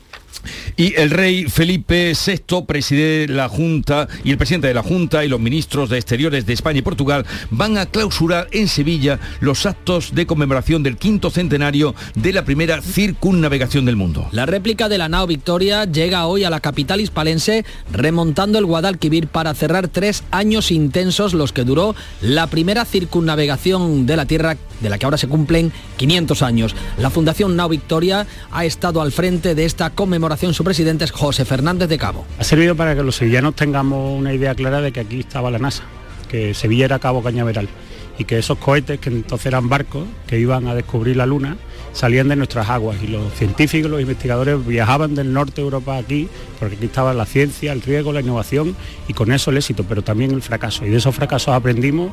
[0.78, 5.28] Y el rey Felipe VI preside la Junta y el presidente de la Junta y
[5.28, 10.16] los ministros de Exteriores de España y Portugal van a clausurar en Sevilla los actos
[10.16, 14.28] de conmemoración del quinto centenario de la primera circunnavegación del mundo.
[14.32, 19.28] La réplica de la nao Victoria llega hoy a la capital hispalense remontando el Guadalquivir
[19.28, 24.90] para cerrar tres años intensos los que duró la primera circunnavegación de la Tierra de
[24.90, 26.76] la que ahora se cumplen 500 años.
[26.98, 30.33] La Fundación Nao Victoria ha estado al frente de esta conmemoración.
[30.34, 32.26] Su presidente es José Fernández de Cabo.
[32.40, 35.60] Ha servido para que los sevillanos tengamos una idea clara de que aquí estaba la
[35.60, 35.84] NASA,
[36.28, 37.70] que Sevilla era Cabo Cañaveral
[38.18, 41.58] y que esos cohetes, que entonces eran barcos que iban a descubrir la Luna,
[41.94, 46.28] salían de nuestras aguas y los científicos, los investigadores viajaban del norte de Europa aquí,
[46.60, 48.76] porque aquí estaba la ciencia, el riesgo, la innovación
[49.08, 50.84] y con eso el éxito, pero también el fracaso.
[50.84, 52.12] Y de esos fracasos aprendimos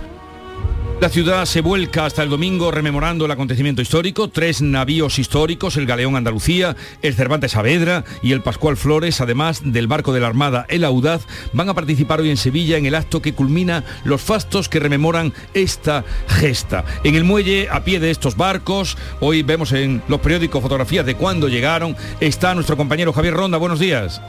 [1.00, 4.28] la ciudad se vuelca hasta el domingo rememorando el acontecimiento histórico.
[4.28, 9.86] Tres navíos históricos, el Galeón Andalucía, el Cervantes Saavedra y el Pascual Flores, además del
[9.86, 13.22] barco de la Armada El Audaz, van a participar hoy en Sevilla en el acto
[13.22, 16.84] que culmina los fastos que rememoran esta gesta.
[17.02, 21.14] En el muelle, a pie de estos barcos, hoy vemos en los periódicos fotografías de
[21.14, 23.56] cuándo llegaron, está nuestro compañero Javier Ronda.
[23.56, 24.20] Buenos días.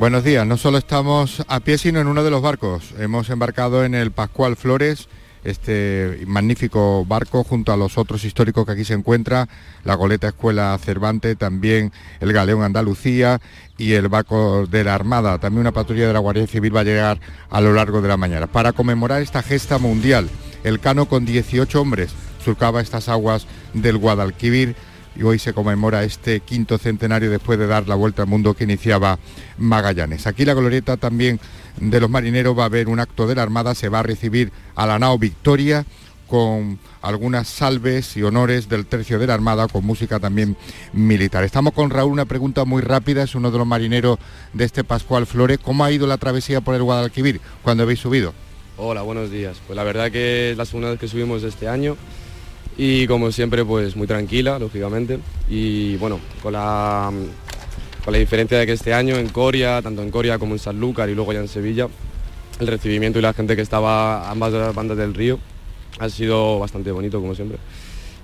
[0.00, 2.92] Buenos días, no solo estamos a pie, sino en uno de los barcos.
[2.98, 5.08] Hemos embarcado en el Pascual Flores
[5.48, 9.48] este magnífico barco junto a los otros históricos que aquí se encuentra,
[9.84, 13.40] la goleta Escuela Cervantes, también el Galeón Andalucía
[13.76, 15.38] y el barco de la Armada.
[15.38, 18.16] También una patrulla de la Guardia Civil va a llegar a lo largo de la
[18.16, 18.46] mañana.
[18.46, 20.28] Para conmemorar esta gesta mundial,
[20.64, 22.12] el Cano con 18 hombres
[22.44, 24.76] surcaba estas aguas del Guadalquivir
[25.18, 28.64] y hoy se conmemora este quinto centenario después de dar la vuelta al mundo que
[28.64, 29.18] iniciaba
[29.58, 30.28] Magallanes.
[30.28, 31.40] Aquí la glorieta también
[31.80, 34.52] de los marineros va a haber un acto de la Armada, se va a recibir
[34.76, 35.84] a la nao Victoria
[36.28, 40.56] con algunas salves y honores del tercio de la Armada, con música también
[40.92, 41.42] militar.
[41.42, 44.18] Estamos con Raúl, una pregunta muy rápida, es uno de los marineros
[44.52, 45.58] de este Pascual Flores.
[45.58, 48.34] ¿Cómo ha ido la travesía por el Guadalquivir cuando habéis subido?
[48.76, 49.56] Hola, buenos días.
[49.66, 51.96] Pues la verdad que es la segunda vez que subimos este año
[52.78, 55.18] y como siempre pues muy tranquila, lógicamente.
[55.50, 57.10] Y bueno, con la,
[58.04, 61.10] con la diferencia de que este año en Coria, tanto en Coria como en Sanlúcar
[61.10, 61.88] y luego ya en Sevilla,
[62.60, 65.40] el recibimiento y la gente que estaba ambas bandas del río
[65.98, 67.58] ha sido bastante bonito como siempre.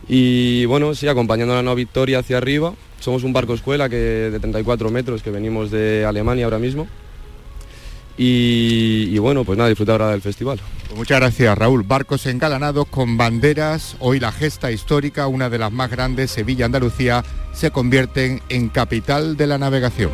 [0.08, 3.96] Y bueno, sí, acompañando a la nueva Victoria hacia arriba, somos un barco escuela que,
[3.96, 6.86] de 34 metros que venimos de Alemania ahora mismo.
[8.16, 10.60] Y, bueno, pues nada, disfrutar ahora del festival.
[10.86, 11.82] Pues muchas gracias Raúl.
[11.82, 13.96] Barcos engalanados con banderas.
[13.98, 19.46] Hoy la gesta histórica, una de las más grandes, Sevilla-Andalucía, se convierten en capital de
[19.46, 20.10] la navegación.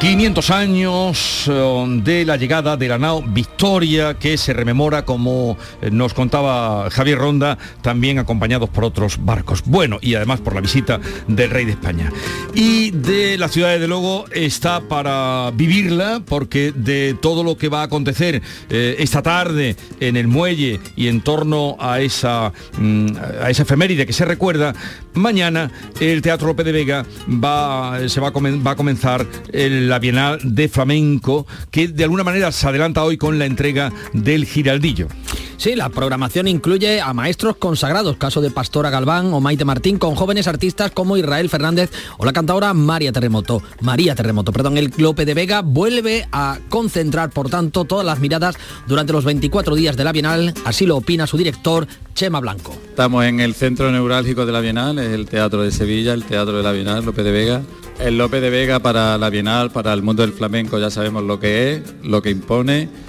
[0.00, 5.90] 500 años eh, de la llegada de la nao Victoria, que se rememora, como eh,
[5.90, 9.64] nos contaba Javier Ronda, también acompañados por otros barcos.
[9.66, 12.12] Bueno, y además por la visita del rey de España.
[12.54, 17.80] Y de la ciudad de Logo está para vivirla, porque de todo lo que va
[17.80, 23.08] a acontecer eh, esta tarde en el muelle y en torno a esa, mm,
[23.42, 24.74] a esa efeméride que se recuerda,
[25.14, 30.38] mañana el Teatro López de Vega va, se va va a comenzar el la Bienal
[30.42, 35.08] de Flamenco, que de alguna manera se adelanta hoy con la entrega del Giraldillo.
[35.58, 40.14] Sí, la programación incluye a maestros consagrados, caso de Pastora Galván o Maite Martín, con
[40.14, 43.60] jóvenes artistas como Israel Fernández o la cantadora María Terremoto.
[43.80, 48.56] María Terremoto, perdón, el Lope de Vega vuelve a concentrar, por tanto, todas las miradas
[48.86, 52.76] durante los 24 días de la Bienal, así lo opina su director, Chema Blanco.
[52.90, 56.56] Estamos en el centro neurálgico de la Bienal, es el Teatro de Sevilla, el Teatro
[56.56, 57.62] de la Bienal, Lope de Vega.
[57.98, 61.40] El Lope de Vega para la Bienal, para el mundo del flamenco ya sabemos lo
[61.40, 63.07] que es, lo que impone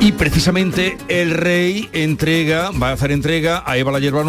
[0.00, 4.24] y precisamente el rey entrega, va a hacer entrega a Eva la Hierba,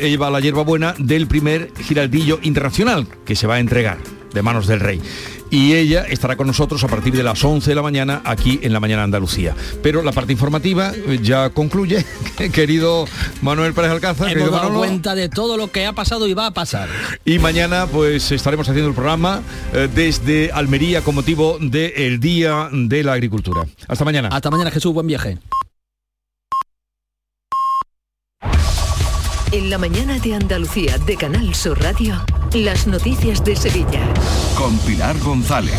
[0.00, 3.98] Eva la Hierba Buena del primer giraldillo internacional que se va a entregar
[4.32, 5.00] de manos del rey
[5.50, 8.72] y ella estará con nosotros a partir de las 11 de la mañana aquí en
[8.72, 9.54] la Mañana Andalucía.
[9.82, 12.04] Pero la parte informativa eh, ya concluye,
[12.52, 13.06] querido
[13.42, 14.30] Manuel Pérez Alcázar.
[14.30, 16.88] Hemos dado cuenta de todo lo que ha pasado y va a pasar.
[17.24, 23.02] Y mañana pues estaremos haciendo el programa eh, desde Almería con motivo del Día de
[23.02, 23.66] la Agricultura.
[23.86, 24.28] Hasta mañana.
[24.30, 25.38] Hasta mañana Jesús, buen viaje.
[29.50, 32.22] En la mañana de Andalucía de Canal Sur Radio,
[32.54, 34.00] las noticias de Sevilla.
[34.56, 35.74] Con Pilar González.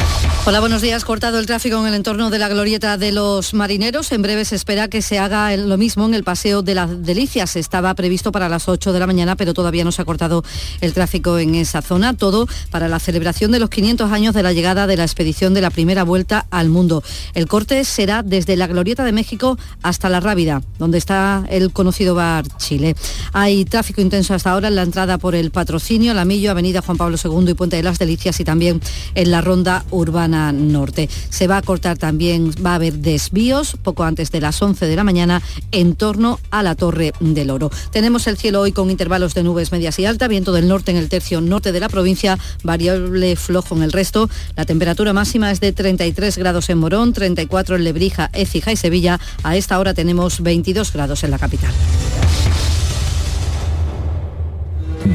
[0.46, 1.04] Hola, buenos días.
[1.04, 4.12] Cortado el tráfico en el entorno de la glorieta de los marineros.
[4.12, 7.56] En breve se espera que se haga lo mismo en el paseo de las Delicias.
[7.56, 10.44] Estaba previsto para las 8 de la mañana, pero todavía no se ha cortado
[10.82, 12.16] el tráfico en esa zona.
[12.16, 15.62] Todo para la celebración de los 500 años de la llegada de la expedición de
[15.62, 17.04] la primera vuelta al mundo.
[17.34, 22.16] El corte será desde la glorieta de México hasta la Rábida, donde está el conocido
[22.16, 22.96] bar Chile.
[23.34, 27.18] Hay tráfico intenso hasta ahora en la entrada por el Patrocinio, la Millo, Juan Pablo
[27.24, 28.82] II y Puente de las Delicias y también
[29.16, 31.10] en la Ronda Urbana Norte.
[31.30, 34.96] Se va a cortar también, va a haber desvíos poco antes de las 11 de
[34.96, 35.42] la mañana
[35.72, 37.72] en torno a la Torre del Oro.
[37.92, 40.98] Tenemos el cielo hoy con intervalos de nubes medias y alta, viento del norte en
[40.98, 44.30] el tercio norte de la provincia, variable flojo en el resto.
[44.58, 49.20] La temperatura máxima es de 33 grados en Morón, 34 en Lebrija, Écija y Sevilla.
[49.44, 51.72] A esta hora tenemos 22 grados en la capital.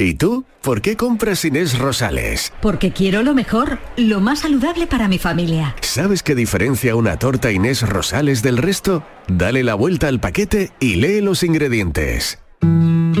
[0.00, 0.44] ¿Y tú?
[0.62, 2.52] ¿Por qué compras Inés Rosales?
[2.62, 5.74] Porque quiero lo mejor, lo más saludable para mi familia.
[5.80, 9.02] ¿Sabes qué diferencia una torta Inés Rosales del resto?
[9.26, 12.38] Dale la vuelta al paquete y lee los ingredientes.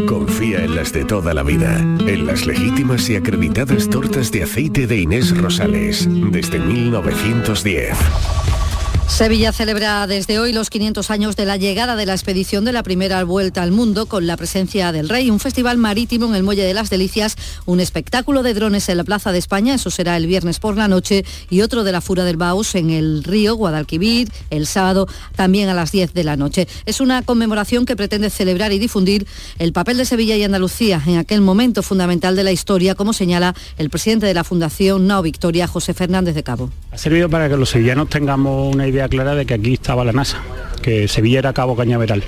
[0.06, 4.86] Confía en las de toda la vida, en las legítimas y acreditadas tortas de aceite
[4.86, 7.98] de Inés Rosales, desde 1910.
[9.08, 12.84] Sevilla celebra desde hoy los 500 años de la llegada de la expedición de la
[12.84, 16.62] primera vuelta al mundo con la presencia del rey, un festival marítimo en el Muelle
[16.62, 20.28] de las Delicias, un espectáculo de drones en la Plaza de España, eso será el
[20.28, 24.28] viernes por la noche, y otro de la Fura del Baus en el río Guadalquivir
[24.50, 26.68] el sábado también a las 10 de la noche.
[26.86, 29.26] Es una conmemoración que pretende celebrar y difundir
[29.58, 33.54] el papel de Sevilla y Andalucía en aquel momento fundamental de la historia, como señala
[33.78, 36.70] el presidente de la Fundación Nao Victoria, José Fernández de Cabo.
[36.92, 40.12] Ha servido para que los sevillanos tengamos una idea clara de que aquí estaba la
[40.12, 40.42] NASA,
[40.82, 42.22] que Sevilla era Cabo Cañaveral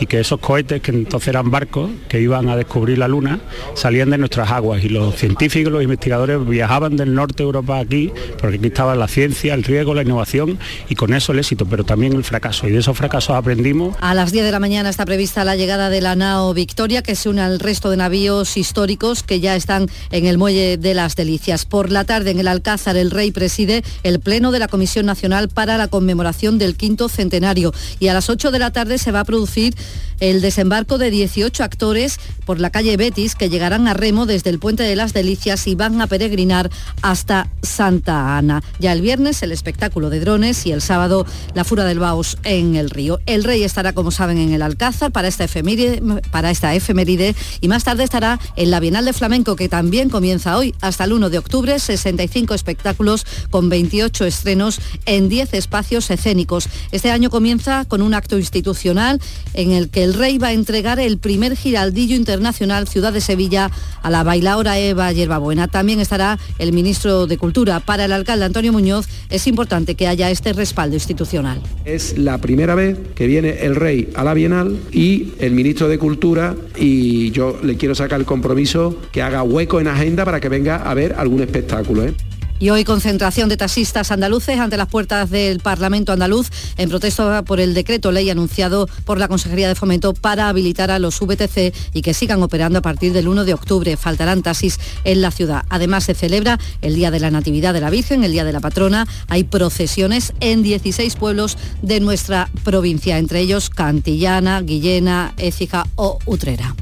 [0.00, 3.40] y que esos cohetes, que entonces eran barcos que iban a descubrir la Luna,
[3.74, 8.12] salían de nuestras aguas y los científicos, los investigadores viajaban del norte de Europa aquí,
[8.40, 10.58] porque aquí estaba la ciencia, el riesgo, la innovación
[10.88, 12.66] y con eso el éxito, pero también el fracaso.
[12.66, 13.96] Y de esos fracasos aprendimos.
[14.00, 17.14] A las 10 de la mañana está prevista la llegada de la nao Victoria, que
[17.14, 21.14] se une al resto de navíos históricos que ya están en el muelle de las
[21.14, 21.64] Delicias.
[21.66, 25.48] Por la tarde en el Alcázar el Rey preside el Pleno de la Comisión Nacional
[25.48, 27.72] para la conmemoración del quinto centenario.
[28.00, 29.74] Y a las 8 de la tarde se va a producir
[30.20, 34.58] el desembarco de 18 actores por la calle Betis que llegarán a Remo desde el
[34.58, 36.70] Puente de las Delicias y van a peregrinar
[37.02, 38.62] hasta Santa Ana.
[38.78, 42.76] Ya el viernes el espectáculo de drones y el sábado la Fura del Baus en
[42.76, 43.20] el río.
[43.26, 47.68] El rey estará, como saben, en el Alcázar para esta efeméride, para esta efeméride y
[47.68, 51.30] más tarde estará en la Bienal de Flamenco que también comienza hoy hasta el 1
[51.30, 56.68] de octubre, 65 espectáculos con 28 estrenos en 10 espacios escénicos.
[56.92, 59.20] Este año comienza con un acto institucional
[59.54, 63.70] en el que el rey va a entregar el primer giraldillo internacional Ciudad de Sevilla
[64.02, 65.68] a la bailaora Eva Yerbabuena.
[65.68, 67.80] También estará el ministro de Cultura.
[67.80, 71.60] Para el alcalde Antonio Muñoz es importante que haya este respaldo institucional.
[71.84, 75.98] Es la primera vez que viene el rey a la Bienal y el ministro de
[75.98, 80.48] Cultura y yo le quiero sacar el compromiso que haga hueco en agenda para que
[80.48, 82.04] venga a ver algún espectáculo.
[82.04, 82.14] ¿eh?
[82.58, 87.60] Y hoy concentración de taxistas andaluces ante las puertas del Parlamento andaluz en protesta por
[87.60, 92.02] el decreto ley anunciado por la Consejería de Fomento para habilitar a los VTC y
[92.02, 93.96] que sigan operando a partir del 1 de octubre.
[93.96, 95.64] Faltarán taxis en la ciudad.
[95.68, 98.60] Además se celebra el Día de la Natividad de la Virgen, el Día de la
[98.60, 99.06] Patrona.
[99.28, 106.74] Hay procesiones en 16 pueblos de nuestra provincia, entre ellos Cantillana, Guillena, Écija o Utrera.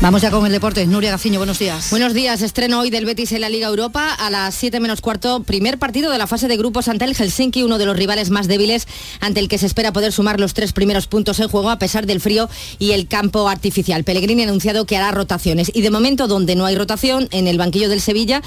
[0.00, 0.86] Vamos ya con el deporte.
[0.86, 1.88] Nuria Gaciño, buenos días.
[1.88, 2.42] Buenos días.
[2.42, 5.42] Estreno hoy del Betis en la Liga Europa a las 7 menos cuarto.
[5.44, 8.46] Primer partido de la fase de grupos ante el Helsinki, uno de los rivales más
[8.46, 8.86] débiles
[9.20, 12.04] ante el que se espera poder sumar los tres primeros puntos en juego a pesar
[12.06, 14.04] del frío y el campo artificial.
[14.04, 17.56] Pellegrini ha anunciado que hará rotaciones y de momento donde no hay rotación en el
[17.56, 18.42] banquillo del Sevilla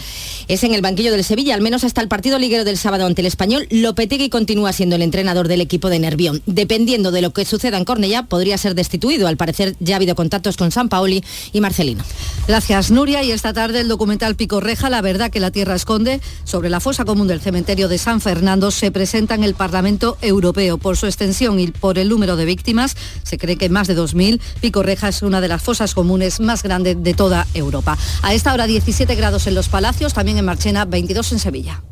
[0.47, 3.21] es en el banquillo del Sevilla, al menos hasta el partido liguero del sábado ante
[3.21, 3.67] el Español.
[3.71, 6.43] Lopetegui continúa siendo el entrenador del equipo de Nervión.
[6.45, 9.27] Dependiendo de lo que suceda en Cornellá, podría ser destituido.
[9.27, 11.23] Al parecer ya ha habido contactos con San Paoli
[11.53, 12.03] y Marcelino.
[12.47, 13.23] Gracias, Nuria.
[13.23, 16.79] Y esta tarde el documental Pico Reja, La verdad que la tierra esconde, sobre la
[16.79, 20.77] fosa común del cementerio de San Fernando, se presenta en el Parlamento Europeo.
[20.77, 24.39] Por su extensión y por el número de víctimas, se cree que más de 2.000.
[24.61, 27.97] Pico Reja es una de las fosas comunes más grandes de toda Europa.
[28.21, 31.83] A esta hora 17 grados en los Palacios, también en Marchena 22 en Sevilla.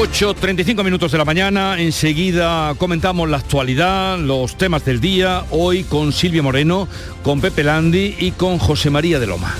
[0.00, 1.78] ...8.35 minutos de la mañana...
[1.78, 4.18] ...enseguida comentamos la actualidad...
[4.18, 5.44] ...los temas del día...
[5.50, 6.88] ...hoy con Silvia Moreno...
[7.22, 9.54] ...con Pepe Landi y con José María de Loma.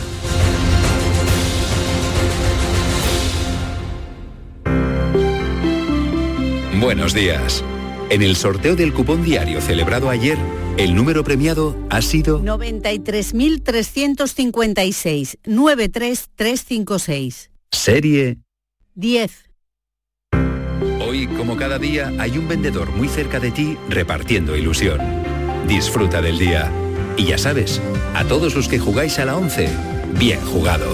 [6.81, 7.63] Buenos días.
[8.09, 10.39] En el sorteo del cupón diario celebrado ayer,
[10.79, 17.51] el número premiado ha sido 93.356 93356.
[17.71, 18.39] Serie
[18.95, 19.50] 10.
[21.11, 25.01] Hoy, como cada día, hay un vendedor muy cerca de ti repartiendo ilusión.
[25.67, 26.71] Disfruta del día.
[27.17, 27.83] Y ya sabes,
[28.15, 29.69] a todos los que jugáis a la 11,
[30.21, 30.87] bien jugado.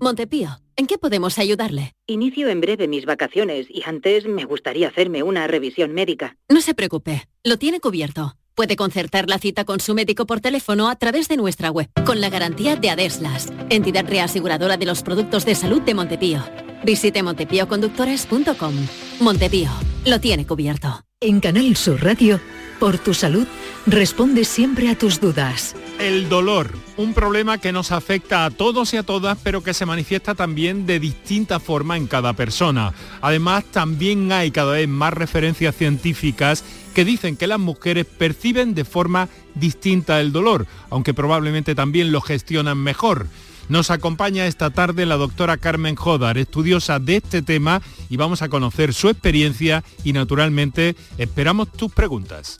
[0.00, 1.92] Montepío, ¿en qué podemos ayudarle?
[2.08, 6.36] Inicio en breve mis vacaciones y antes me gustaría hacerme una revisión médica.
[6.48, 8.37] No se preocupe, lo tiene cubierto.
[8.58, 12.20] Puede concertar la cita con su médico por teléfono a través de nuestra web, con
[12.20, 16.42] la garantía de Adeslas, entidad reaseguradora de los productos de salud de Montepío.
[16.82, 18.74] Visite montepíoconductores.com.
[19.20, 19.70] Montepío,
[20.06, 21.04] lo tiene cubierto.
[21.20, 22.40] En Canal Sur Radio,
[22.80, 23.46] por tu salud,
[23.86, 25.76] responde siempre a tus dudas.
[26.00, 29.86] El dolor, un problema que nos afecta a todos y a todas, pero que se
[29.86, 32.92] manifiesta también de distinta forma en cada persona.
[33.20, 36.64] Además, también hay cada vez más referencias científicas
[36.98, 42.20] que dicen que las mujeres perciben de forma distinta el dolor, aunque probablemente también lo
[42.20, 43.28] gestionan mejor.
[43.68, 48.48] Nos acompaña esta tarde la doctora Carmen Jodar, estudiosa de este tema, y vamos a
[48.48, 52.58] conocer su experiencia y naturalmente esperamos tus preguntas.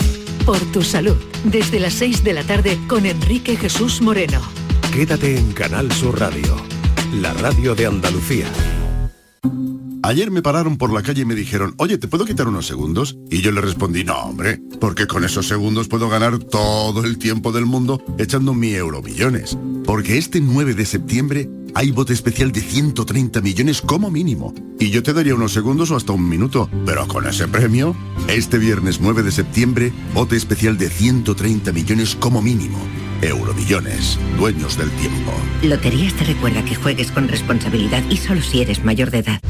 [0.47, 4.41] Por tu salud, desde las 6 de la tarde con Enrique Jesús Moreno.
[4.93, 6.57] Quédate en Canal Sur Radio,
[7.20, 8.47] la radio de Andalucía.
[10.03, 13.16] Ayer me pararon por la calle y me dijeron, oye, ¿te puedo quitar unos segundos?
[13.30, 17.53] Y yo le respondí, no, hombre, porque con esos segundos puedo ganar todo el tiempo
[17.53, 19.57] del mundo echando mi euromillones.
[19.84, 24.55] Porque este 9 de septiembre hay bote especial de 130 millones como mínimo.
[24.80, 26.68] Y yo te daría unos segundos o hasta un minuto.
[26.86, 27.95] Pero con ese premio,
[28.26, 32.78] este viernes 9 de septiembre, bote especial de 130 millones como mínimo.
[33.23, 35.33] Euromillones, dueños del tiempo.
[35.62, 39.41] Loterías te recuerda que juegues con responsabilidad y solo si eres mayor de edad.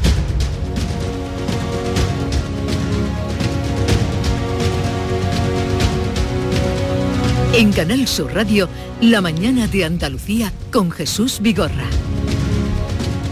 [7.53, 8.69] En Canal Sur Radio,
[9.01, 11.85] La mañana de Andalucía con Jesús Vigorra.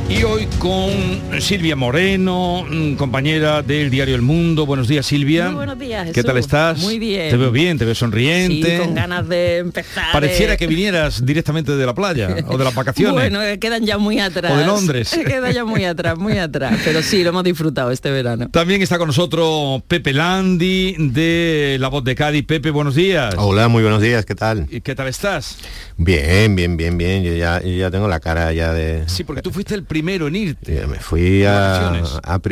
[0.10, 4.66] Y hoy con Silvia Moreno, mm, compañera del diario El Mundo.
[4.66, 5.48] Buenos días, Silvia.
[5.48, 6.80] Muy buenos días, ¿Qué tal estás?
[6.80, 7.30] Muy bien.
[7.30, 8.78] Te veo bien, te veo sonriente.
[8.78, 10.14] Sí, con ganas de empezar.
[10.14, 10.58] Pareciera eh.
[10.58, 13.14] que vinieras directamente de la playa o de las vacaciones.
[13.14, 14.54] Bueno, eh, quedan ya muy atrás.
[14.54, 15.12] O de Londres.
[15.28, 16.80] Queda ya muy atrás, muy atrás.
[16.86, 18.48] Pero sí, lo hemos disfrutado este verano.
[18.50, 22.46] También está con nosotros Pepe Landi de La Voz de Cádiz.
[22.46, 23.36] Pepe, buenos días.
[23.38, 24.68] Hola, muy buenos días, ¿qué tal?
[24.72, 25.58] ¿Y qué tal estás?
[25.98, 27.24] Bien, bien, bien, bien.
[27.24, 29.04] Yo ya, yo ya tengo la cara ya de...
[29.08, 30.86] Sí, porque tú fuiste el primero en irte.
[30.88, 32.02] Me fui a,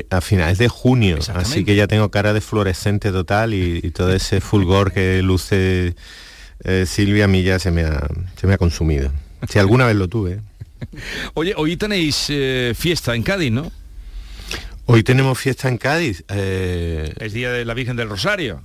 [0.10, 4.12] a finales de junio, así que ya tengo cara de fluorescente total y, y todo
[4.14, 5.96] ese fulgor que luce
[6.64, 9.12] eh, Silvia a mí ya se me ha, se me ha consumido.
[9.48, 10.40] Si alguna vez lo tuve.
[11.36, 13.72] Oye, hoy tenéis eh, fiesta en Cádiz, ¿no?
[14.88, 16.24] Hoy tenemos fiesta en Cádiz.
[16.30, 18.64] eh, Es Día de la Virgen del Rosario.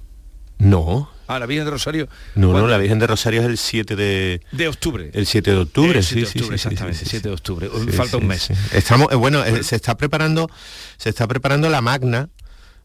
[0.60, 1.10] No.
[1.26, 2.08] Ah, la Virgen de Rosario.
[2.34, 4.40] No, no, la Virgen de Rosario es el 7 de...
[4.52, 5.10] De octubre.
[5.12, 7.28] El 7 de octubre, El sí, 7 de octubre, sí, sí, exactamente, sí, sí, 7
[7.28, 7.68] de octubre.
[7.92, 8.50] Falta un mes.
[8.72, 10.50] Estamos, eh, bueno, eh, se está preparando,
[10.96, 12.28] se está preparando la magna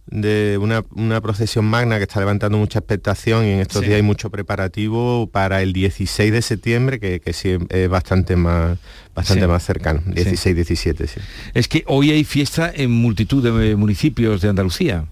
[0.07, 3.88] de una, una procesión magna que está levantando mucha expectación y en estos Sí.
[3.88, 8.78] días hay mucho preparativo para el 16 de septiembre, que, que sí es bastante más
[9.15, 9.47] bastante Sí.
[9.47, 11.19] más cercano, 16, 17, sí.
[11.55, 15.05] Es que hoy hay fiesta en multitud de municipios de Andalucía.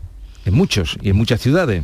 [0.45, 1.83] En muchos y en muchas ciudades.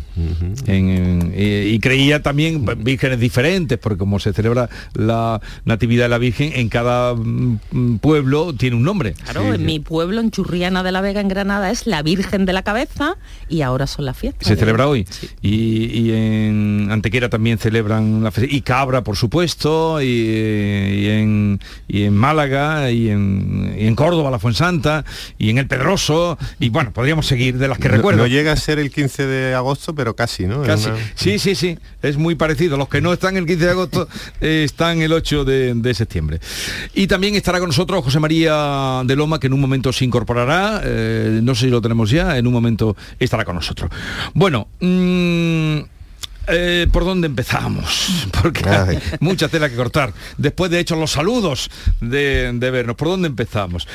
[0.67, 6.17] En- en- y creía también vírgenes diferentes, porque como se celebra la Natividad de la
[6.17, 9.13] Virgen, en cada mm, pueblo tiene un nombre.
[9.23, 12.53] Claro, en mi pueblo, en Churriana de la Vega, en Granada, es la Virgen de
[12.53, 13.15] la Cabeza
[13.47, 14.47] y ahora son las fiestas.
[14.47, 15.07] Se celebra hoy.
[15.41, 21.59] Y, y en Antequera también celebran la fe- Y Cabra, por supuesto, y, y en,
[21.87, 25.05] y en Málaga, y en, y en Córdoba, la Fuensanta,
[25.37, 28.19] y en El Pedroso, y bueno, podríamos seguir de las que No- recuerdo.
[28.23, 30.63] No, llega a ser el 15 de agosto, pero casi, ¿no?
[30.63, 30.89] Casi.
[30.89, 32.77] una- Sí, sí, sí, es muy parecido.
[32.77, 34.07] Los que no están el 15 de agosto
[34.41, 36.39] eh, están el 8 de, de septiembre.
[36.93, 40.81] Y también estará con nosotros José María de Loma, que en un momento se incorporará,
[40.83, 43.89] eh, no sé si lo tenemos ya, en un momento estará con nosotros.
[44.33, 45.77] Bueno, mm,
[46.51, 48.27] eh, ¿por dónde empezamos?
[48.41, 50.13] Porque hay mucha tela que cortar.
[50.37, 51.69] Después de hecho los saludos
[52.01, 53.87] de, de vernos, ¿por dónde empezamos?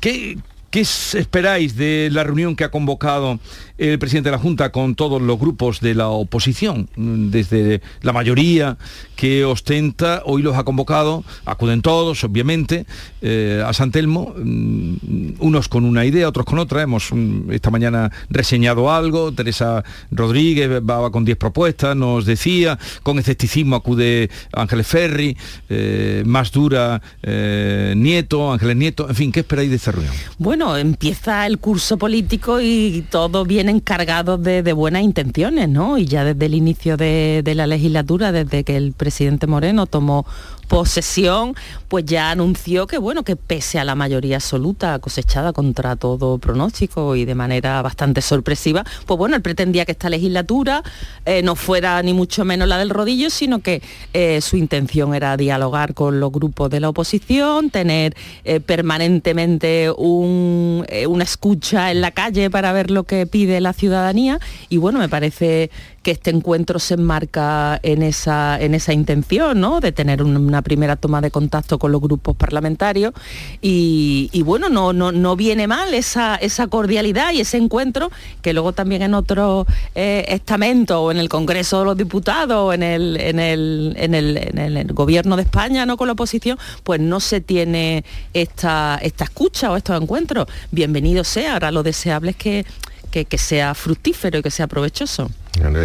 [0.00, 0.38] ¿Qué,
[0.70, 3.40] ¿Qué esperáis de la reunión que ha convocado
[3.88, 6.88] el presidente de la Junta con todos los grupos de la oposición?
[6.96, 8.76] Desde la mayoría
[9.16, 12.86] que ostenta, hoy los ha convocado, acuden todos, obviamente,
[13.22, 16.82] eh, a San Telmo, mm, unos con una idea, otros con otra.
[16.82, 23.18] Hemos mm, esta mañana reseñado algo, Teresa Rodríguez va con 10 propuestas, nos decía, con
[23.18, 25.36] escepticismo acude Ángeles Ferri,
[25.68, 30.14] eh, más dura eh, Nieto, Ángeles Nieto, en fin, ¿qué esperáis de esta reunión?
[30.38, 35.98] Bueno, empieza el curso político y todos vienen cargados de, buenas intenciones, ¿no?
[35.98, 40.26] Y ya desde el inicio de la legislatura, desde que el presidente Moreno tomó
[40.70, 41.56] posesión,
[41.88, 47.16] pues ya anunció que bueno, que pese a la mayoría absoluta cosechada contra todo pronóstico
[47.16, 50.84] y de manera bastante sorpresiva, pues bueno, él pretendía que esta legislatura
[51.26, 55.36] eh, no fuera ni mucho menos la del rodillo, sino que eh, su intención era
[55.36, 58.14] dialogar con los grupos de la oposición, tener
[58.44, 64.38] eh, permanentemente un, una escucha en la calle para ver lo que pide la ciudadanía.
[64.68, 65.72] Y bueno, me parece
[66.02, 69.80] que este encuentro se enmarca en esa, en esa intención, ¿no?
[69.80, 73.12] De tener un- una primera toma de contacto con los grupos parlamentarios
[73.60, 78.10] y, bueno, no, no, no viene mal esa, esa cordialidad y ese encuentro
[78.42, 82.72] que luego también en otros eh, estamentos o en el Congreso de los Diputados o
[82.72, 85.96] en el, en el, en el, en el- en el gobierno de España, ¿no?
[85.96, 90.46] Con la oposición, pues no se tiene esta, esta escucha o estos encuentros.
[90.70, 92.64] Bienvenido sea, ahora lo deseable es que,
[93.10, 95.30] que, sea fructífero y que sea provechoso.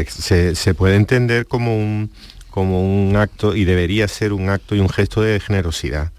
[0.07, 2.11] Se, puede entender como un,
[2.49, 6.11] como un acto, y debería ser un acto y un gesto de generosidad,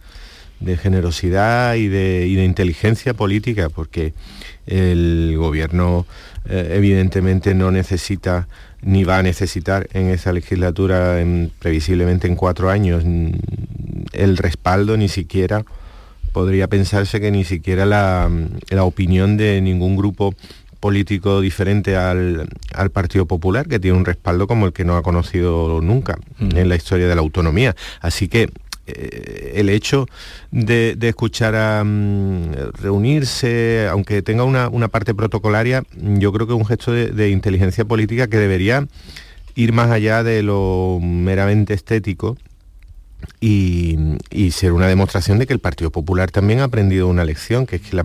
[0.60, 4.14] de generosidad y de, y de inteligencia política, porque
[4.66, 6.06] el gobierno
[6.48, 8.48] eh, evidentemente no necesita
[8.82, 13.30] ni va a necesitar en esa legislatura, en- previsiblemente en cuatro años, mm,
[14.12, 15.64] el respaldo ni siquiera
[16.32, 18.30] podría pensarse que ni siquiera la,
[18.68, 20.34] la opinión de ningún grupo
[20.86, 25.02] político diferente al, al Partido Popular, que tiene un respaldo como el que no ha
[25.02, 27.74] conocido nunca en la historia de la autonomía.
[28.00, 28.50] Así que
[28.86, 30.06] eh, el hecho
[30.52, 36.52] de, de escuchar a mm, reunirse, aunque tenga una, una parte protocolaria, yo creo que
[36.52, 38.86] es un gesto de, de inteligencia política que debería
[39.56, 42.36] ir más allá de lo meramente estético
[43.40, 43.96] y,
[44.30, 47.76] y ser una demostración de que el Partido Popular también ha aprendido una lección, que
[47.76, 48.04] es que la,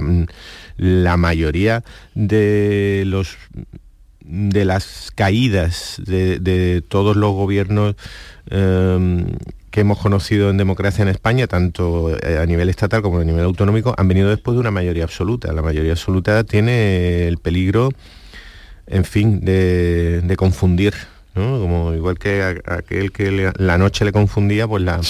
[0.82, 1.84] la mayoría
[2.16, 3.38] de los
[4.24, 7.96] de las caídas de, de todos los gobiernos
[8.50, 9.26] eh,
[9.70, 13.44] que hemos conocido en democracia en España, tanto eh, a nivel estatal como a nivel
[13.44, 15.54] autonómico, han venido después de una mayoría absoluta.
[15.54, 17.90] La mayoría absoluta tiene el peligro,
[18.88, 20.94] en fin, de, de confundir.
[21.36, 21.60] ¿no?
[21.62, 25.02] Como igual que a- aquel que le- la noche le confundía, pues la,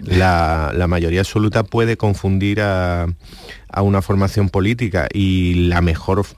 [0.00, 3.06] la, la mayoría absoluta puede confundir a,
[3.70, 6.34] a una formación política y la mejor f-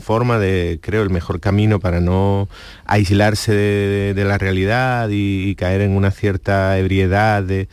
[0.00, 2.48] forma de, creo, el mejor camino para no
[2.86, 7.66] aislarse de, la realidad y, caer en una cierta ebriedad de,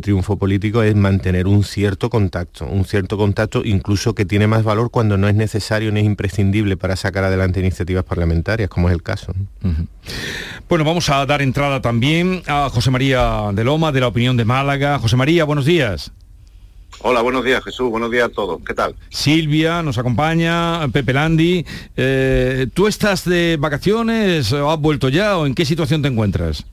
[0.00, 4.90] triunfo político es mantener un cierto contacto, un cierto contacto incluso que tiene más valor
[4.90, 9.02] cuando no es necesario ni es imprescindible para sacar adelante iniciativas parlamentarias, como es el
[9.02, 9.32] caso.
[9.62, 9.86] ¿no?
[10.68, 14.44] Bueno, vamos a dar entrada también a José María de Loma, de la opinión de
[14.44, 14.98] Málaga.
[14.98, 16.12] José María, buenos días.
[16.98, 18.60] Hola, buenos días Jesús, buenos días a todos.
[18.66, 18.94] ¿Qué tal?
[19.08, 21.64] Silvia nos acompaña, Pepe Landi.
[21.96, 26.66] Eh, ¿Tú estás de vacaciones o has vuelto ya o en qué situación te encuentras?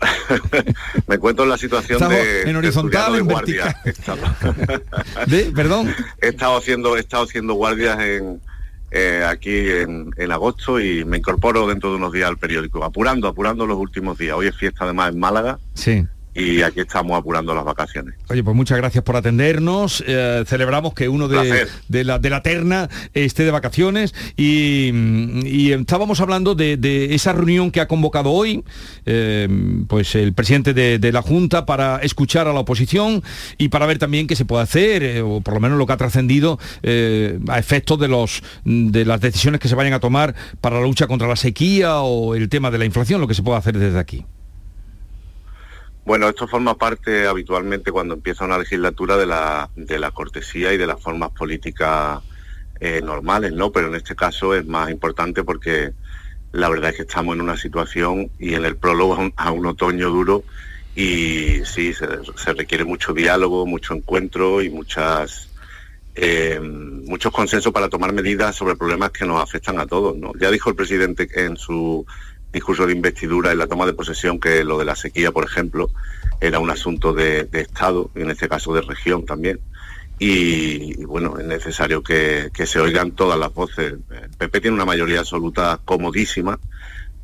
[1.06, 3.76] Me encuentro en la situación de en horizontal, de en guardia.
[5.26, 5.52] ¿De?
[5.54, 5.94] Perdón.
[6.20, 8.40] He estado haciendo, he estado haciendo guardias en,
[8.90, 13.28] eh, aquí en, en, agosto y me incorporo dentro de unos días al periódico, apurando,
[13.28, 14.36] apurando los últimos días.
[14.36, 15.58] Hoy es fiesta además en Málaga.
[15.74, 18.14] Sí y aquí estamos apurando las vacaciones.
[18.28, 20.04] Oye, pues muchas gracias por atendernos.
[20.06, 24.92] Eh, celebramos que uno de, de, la, de la terna esté de vacaciones y,
[25.44, 28.64] y estábamos hablando de, de, esa reunión que ha convocado hoy
[29.06, 29.48] eh,
[29.88, 33.24] pues el presidente de, la Junta para escuchar a la oposición
[33.58, 35.92] y para ver también qué se puede hacer, eh, o por lo menos lo que
[35.92, 36.60] ha trascendido
[37.48, 41.08] a efectos de, los, de las decisiones que se vayan a tomar para la lucha
[41.08, 43.98] contra la sequía o el tema de la inflación, lo que se puede hacer desde
[43.98, 44.24] aquí.
[46.04, 50.76] Bueno, esto forma parte habitualmente cuando empieza una legislatura de la, de la cortesía y
[50.76, 52.20] de las formas políticas
[52.80, 53.70] eh, normales, ¿no?
[53.70, 55.92] Pero en este caso es más importante porque
[56.52, 59.52] la verdad es que estamos en una situación y en el prólogo a un, a
[59.52, 60.42] un otoño duro
[60.96, 65.50] y sí, se, se, requiere mucho diálogo, mucho encuentro y muchas
[66.16, 70.32] eh, muchos consensos para tomar medidas sobre problemas que nos afectan a todos, ¿no?
[70.40, 72.04] Ya dijo el presidente en su
[72.52, 75.90] discurso de investidura en la toma de posesión que lo de la sequía, por ejemplo,
[76.40, 79.60] era un asunto de, de Estado, en este caso de región también.
[80.22, 83.94] Y, bueno, es necesario que, se oigan todas las voces.
[84.10, 86.60] El PP tiene una mayoría absoluta comodísima,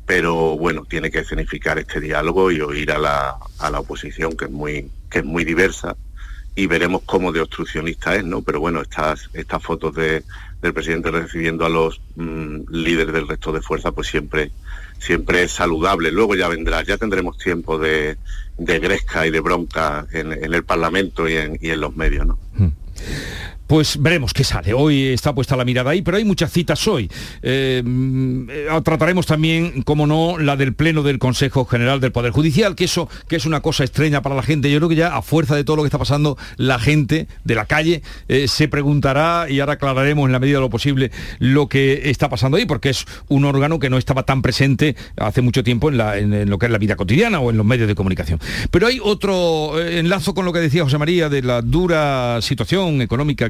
[0.07, 4.45] pero bueno, tiene que escenificar este diálogo y oír a la, a la oposición, que
[4.45, 5.95] es muy, que es muy diversa,
[6.55, 8.41] y veremos cómo de obstruccionista es, ¿no?
[8.41, 10.23] Pero bueno, estas, estas fotos de,
[10.63, 14.49] del presidente recibiendo a los mmm, líderes del resto de fuerza, pues siempre,
[14.99, 16.11] siempre es saludable.
[16.11, 18.17] Luego ya vendrá, ya tendremos tiempo de,
[18.57, 22.37] gresca y de bronca en, en el Parlamento y en, y en, los medios, ¿no?
[22.53, 22.67] Mm.
[23.67, 24.73] Pues veremos qué sale.
[24.73, 27.09] Hoy está puesta la mirada ahí, pero hay muchas citas hoy.
[27.41, 27.83] Eh,
[28.83, 33.09] trataremos también, como no, la del Pleno del Consejo General del Poder Judicial, que eso
[33.27, 34.71] que es una cosa extraña para la gente.
[34.71, 37.55] Yo creo que ya a fuerza de todo lo que está pasando, la gente de
[37.55, 41.67] la calle eh, se preguntará y ahora aclararemos en la medida de lo posible lo
[41.67, 45.63] que está pasando ahí, porque es un órgano que no estaba tan presente hace mucho
[45.63, 48.39] tiempo en, lo que es la vida cotidiana o en los medios de comunicación.
[48.71, 53.01] Pero hay otro eh, enlazo con lo que decía José María de la dura situación
[53.01, 53.49] económica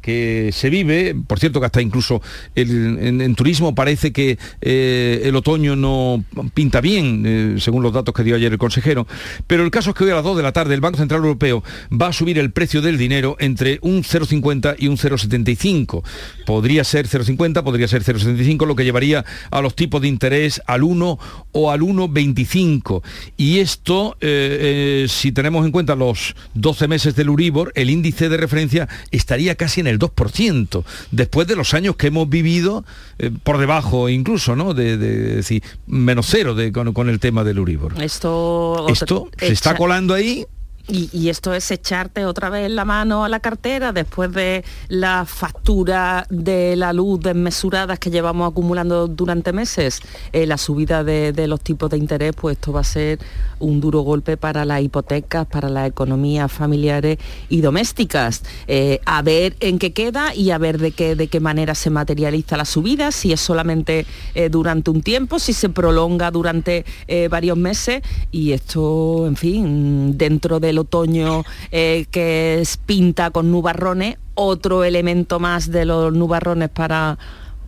[0.00, 1.14] que, se vive.
[1.26, 2.22] Por cierto que hasta incluso
[2.54, 6.24] en, turismo parece que eh, el otoño no
[6.54, 9.06] pinta bien, eh, según los datos que dio ayer el consejero.
[9.46, 11.20] Pero el caso es que hoy a las 2 de la tarde el Banco Central
[11.20, 16.02] Europeo va a subir el precio del dinero entre un 0,50 y un 0,75.
[16.46, 20.82] Podría ser 0,50, podría ser 0,75, lo que llevaría a los tipos de interés al
[20.82, 21.18] 1
[21.52, 23.02] o al 1,25.
[23.36, 28.36] Y esto, eh, si tenemos en cuenta los 12 meses del Uribor, el índice de
[28.36, 32.84] referencia estaría casi en el 2%, después de los años que hemos vivido
[33.18, 34.74] eh, por debajo incluso, ¿no?
[34.74, 38.00] De, de, de decir, menos cero de, con, con, el tema del Uribor.
[38.02, 40.46] Esto, Esto se está colando ahí
[40.88, 46.26] y, esto es echarte otra vez la mano a la cartera después de la factura
[46.28, 50.00] de la luz desmesuradas que llevamos acumulando durante meses,
[50.32, 53.18] eh, la subida de, de, los tipos de interés, pues esto va a ser
[53.60, 57.18] un duro golpe para las hipotecas, para las economías familiares
[57.48, 58.42] y domésticas.
[58.66, 61.90] Eh, a ver en qué queda y a ver de qué, de qué manera se
[61.90, 64.04] materializa la subida, si es solamente
[64.34, 66.84] eh, durante un tiempo, si se prolonga durante
[67.30, 74.16] varios meses y esto, en fin, dentro del otoño eh, que es pinta con nubarrones,
[74.34, 77.18] otro elemento más de los nubarrones para,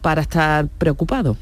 [0.00, 1.36] para estar preocupado.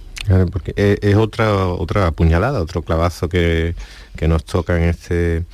[0.50, 3.74] Porque es, es, otra otra puñalada, otro clavazo que,
[4.16, 5.44] que, nos toca en este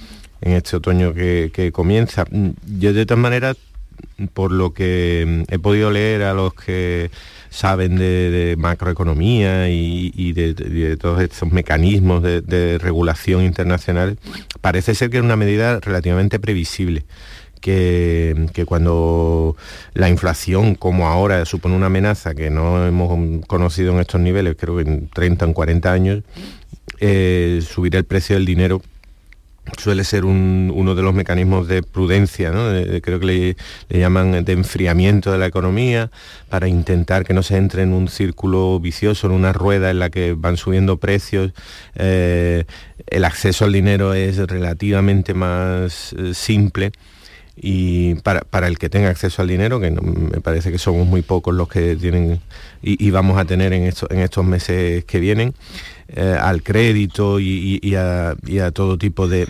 [0.41, 2.25] en este otoño que, que comienza.
[2.31, 3.57] Yo de todas maneras,
[4.35, 7.11] por lo que he podido leer a los que
[7.51, 14.19] saben de, macroeconomía y, de, todos estos mecanismos de, regulación internacional,
[14.61, 17.05] parece ser que es una medida relativamente previsible.
[17.61, 19.57] Que, que, cuando
[19.93, 24.77] la inflación, como ahora, supone una amenaza que no hemos conocido en estos niveles, creo
[24.77, 26.23] que en 30 o en 40 años,
[27.01, 28.81] eh, subir el precio del dinero
[29.77, 32.51] suele ser un, uno de los mecanismos de prudencia,
[33.03, 33.57] creo que le,
[33.99, 36.11] llaman de enfriamiento de la economía,
[36.49, 40.11] para intentar que no se entre en un círculo vicioso, en una rueda en la
[40.11, 41.53] que van subiendo precios.
[41.97, 42.65] Eh,
[43.07, 46.93] el acceso al dinero es relativamente más eh, simple
[47.61, 51.23] y para, para, el que tenga acceso al dinero, que me parece que somos muy
[51.23, 52.41] pocos los que tienen
[52.83, 55.55] y, y vamos a tener en, esto, en estos meses que vienen,
[56.11, 58.35] eh, al crédito y, a,
[58.73, 59.47] todo tipo de,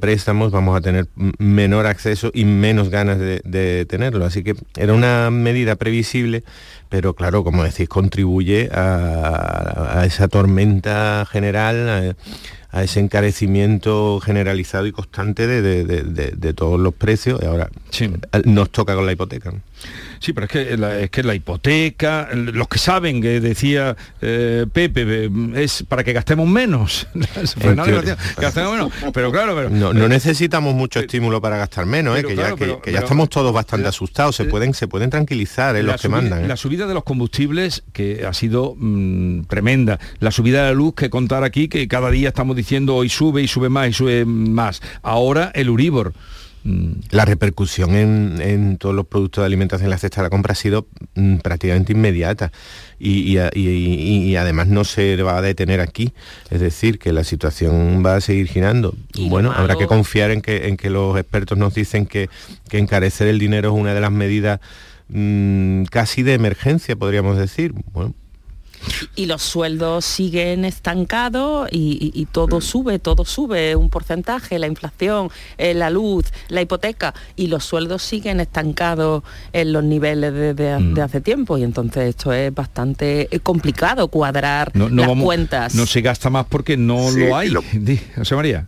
[0.00, 1.06] préstamos, vamos a tener
[1.38, 4.24] menor acceso y menos ganas de, tenerlo.
[4.24, 6.42] Así que era una medida previsible,
[6.88, 12.16] pero claro, como decís, contribuye a, esa tormenta general.
[12.74, 17.70] A ese encarecimiento generalizado y constante de, de, de, de todos los precios y ahora
[17.90, 18.10] sí.
[18.44, 19.52] nos toca con la hipoteca.
[19.52, 19.60] ¿no?
[20.18, 24.66] Sí, pero es que la, es que la hipoteca, los que saben, que decía eh,
[24.72, 27.06] Pepe, es para que gastemos menos.
[27.14, 28.92] gastemos menos.
[29.12, 32.66] Pero claro, pero, no, no, necesitamos mucho estímulo para gastar menos, eh, que, claro, ya,
[32.66, 36.08] que, que ya estamos todos bastante asustados, se pueden, se pueden tranquilizar eh, los que
[36.08, 36.48] mandan.
[36.48, 40.00] La subida de los combustibles, que ha sido mmm, tremenda.
[40.20, 43.42] La subida de la luz, que contar aquí, que cada día estamos diciendo hoy sube
[43.42, 44.80] y sube más y sube más.
[45.02, 46.12] Ahora el Uribor
[47.10, 50.52] la repercusión en, en, todos los productos de alimentación en la cesta de la compra
[50.52, 52.52] ha sido mm, prácticamente inmediata
[52.98, 56.14] y, y, y, y, además no se va a detener aquí,
[56.50, 58.94] es decir, que la situación va a seguir girando.
[59.14, 59.60] bueno, malo...
[59.60, 62.30] habrá que confiar en que, en que los expertos nos dicen que,
[62.70, 64.60] que encarecer el dinero es una de las medidas
[65.08, 67.74] mmm, casi de emergencia, podríamos decir.
[67.92, 68.14] Bueno,
[69.16, 74.66] y los sueldos siguen estancados y, y, y, todo sube, todo sube, un porcentaje, la
[74.66, 79.22] inflación, eh, la luz, la hipoteca, y los sueldos siguen estancados
[79.52, 80.94] en los niveles de, de, mm.
[80.94, 81.58] de hace tiempo.
[81.58, 85.74] Y entonces esto es bastante complicado cuadrar no, no las vamos, cuentas.
[85.74, 87.50] No se gasta más porque no sí, lo hay.
[87.50, 87.62] Lo...
[88.16, 88.66] José María.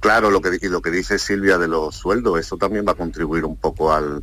[0.00, 2.94] Claro, lo que, y lo que dice Silvia de los sueldos, eso también va a
[2.94, 4.22] contribuir un poco al,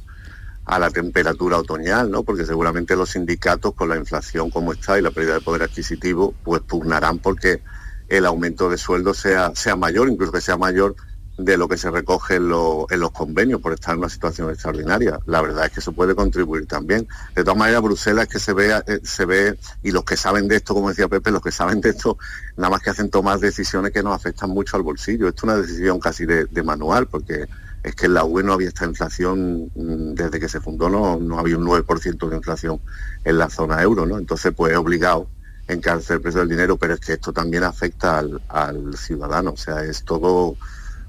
[0.66, 2.24] a la temperatura otoñal, ¿no?
[2.24, 6.34] Porque seguramente los sindicatos, con la inflación como está y la pérdida de poder adquisitivo,
[6.43, 7.61] pues pugnarán porque
[8.07, 10.95] el aumento de sueldo sea, sea mayor, incluso que sea mayor
[11.38, 14.49] de lo que se recoge en, lo, en, los convenios por estar en una situación
[14.49, 15.20] extraordinaria.
[15.26, 17.07] La verdad es que eso puede contribuir también.
[17.36, 20.57] De todas maneras, Bruselas que se ve, eh, se ve, y los que saben de
[20.57, 22.18] esto, como decía Pepe, los que saben de esto,
[22.55, 25.28] nada más que hacen tomar decisiones que nos afectan mucho al bolsillo.
[25.28, 27.47] Esto es una decisión casi de, de manual, porque
[27.86, 31.38] es que en la UE no había esta inflación, desde que se fundó no, no
[31.38, 32.82] había un 9% de inflación
[33.24, 34.18] en la zona euro, ¿no?
[34.18, 35.30] Entonces, pues es obligado
[35.68, 39.58] encarecer el precio del dinero, pero es que esto también afecta al, al ciudadano, o
[39.58, 40.58] sea, es todo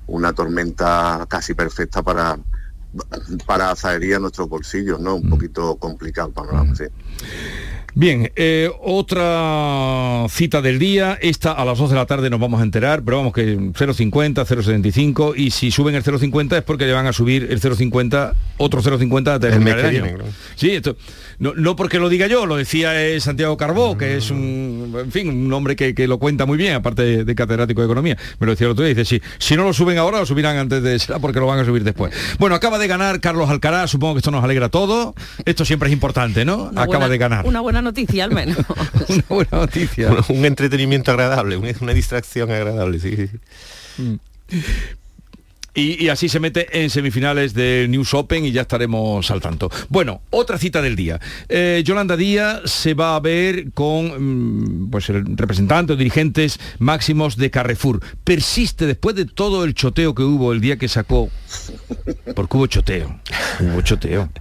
[0.07, 2.39] una tormenta casi perfecta para,
[3.47, 5.15] para zahería nuestros bolsillos, ¿no?
[5.15, 6.85] Un poquito complicado el panorama, sí.
[7.99, 12.61] Bien, eh, otra cita del día, esta a las 2 de la tarde nos vamos
[12.61, 16.93] a enterar, pero vamos que 0,50, 0,75 y si suben el 0,50 es porque le
[16.93, 20.15] van a subir el 0,50, otro 0,50 el mes que viene.
[20.57, 20.95] Sí, esto,
[21.39, 23.99] no, no, porque lo diga yo, lo decía eh, Santiago Carbó, mm.
[23.99, 27.25] que es un, en fin, un hombre que, que, lo cuenta muy bien, aparte de,
[27.25, 28.19] de, catedrático de economía.
[28.39, 30.59] Me lo decía el otro día, dice, sí, si no lo suben ahora, lo subirán
[30.59, 32.13] antes de será porque lo van a subir después.
[32.39, 35.15] Bueno, acaba de ganar Carlos Alcaraz, supongo que esto nos alegra a todos.
[35.47, 36.65] Esto siempre es importante, ¿no?
[36.65, 37.47] Una acaba buena, de ganar.
[37.47, 38.59] Una buena noticia al menos.
[39.09, 40.11] una buena noticia.
[40.11, 43.17] un, un, entretenimiento agradable, una, una distracción agradable, sí.
[43.17, 43.31] sí.
[44.03, 44.17] Mm.
[45.77, 49.71] Y, y, así se mete en semifinales del News Open y ya estaremos al tanto.
[49.91, 51.21] Bueno, otra cita del día.
[51.51, 57.37] Eh, Yolanda Díaz se va a ver con mm, pues el representante o dirigentes máximos
[57.37, 58.01] de Carrefour.
[58.25, 61.29] Persiste después de todo el choteo que hubo el día que sacó.
[62.35, 63.21] Porque hubo choteo.
[63.61, 64.31] Hubo choteo.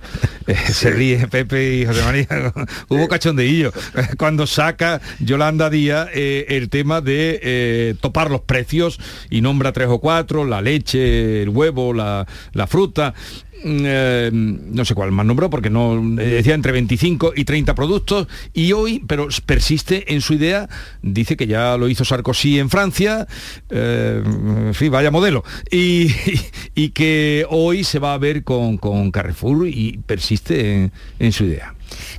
[0.48, 2.28] Eh, se ríe Pepe y José María.
[2.90, 3.74] hubo cachondeillo.
[4.20, 9.00] Cuando saca Yolanda Díaz eh, el tema de topar los precios
[9.32, 13.14] y nombra tres o cuatro, la leche el huevo, la, la fruta,
[13.68, 18.28] eh, no sé cuál más nombró porque no eh, decía entre 25 y 30 productos
[18.54, 20.70] y hoy pero persiste en su idea
[21.02, 23.28] dice que ya lo hizo Sarkozy en Francia
[23.70, 24.22] eh,
[24.92, 26.12] vaya modelo y,
[26.76, 31.75] y, que hoy se va a ver con, con Carrefour y persiste en su idea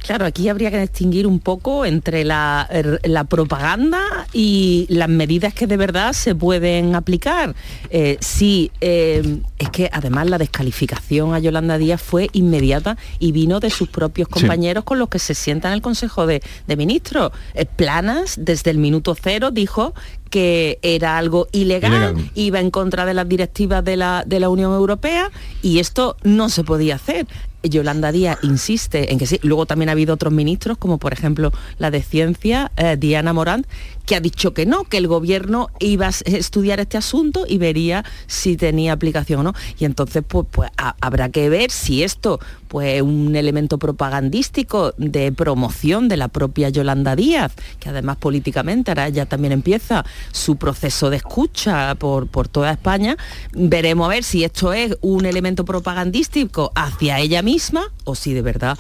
[0.06, 2.68] Claro, aquí habría que distinguir un poco entre la,
[3.02, 4.00] la, propaganda
[4.32, 7.54] y las medidas que de verdad se pueden aplicar.
[7.90, 13.58] Eh, sí, eh, es que además la descalificación a Yolanda Díaz fue inmediata y vino
[13.58, 14.86] de sus propios compañeros sí.
[14.86, 17.32] con los que se sienta en el Consejo de, de Ministros.
[17.54, 19.94] Eh, Planas, desde el minuto cero, dijo
[20.30, 24.48] que era algo ilegal, ilegal, iba en contra de las directivas de la, de la
[24.48, 25.30] Unión Europea
[25.62, 27.26] y esto no se podía hacer.
[27.68, 29.38] Yolanda Díaz insiste en que sí.
[29.42, 33.66] Luego también ha habido otros ministros, como por ejemplo la de Ciencia, eh, Diana Morant,
[34.06, 38.04] que ha dicho que no, que el gobierno iba a estudiar este asunto y vería
[38.26, 39.54] si tenía aplicación o no.
[39.78, 46.08] Y entonces pues, pues habrá que ver si esto pues un elemento propagandístico de promoción
[46.08, 51.18] de la propia Yolanda Díaz, que además políticamente ahora ya también empieza su proceso de
[51.18, 53.16] escucha por, por toda España.
[53.52, 58.42] Veremos a ver si esto es un elemento propagandístico hacia ella misma o si de
[58.42, 58.78] verdad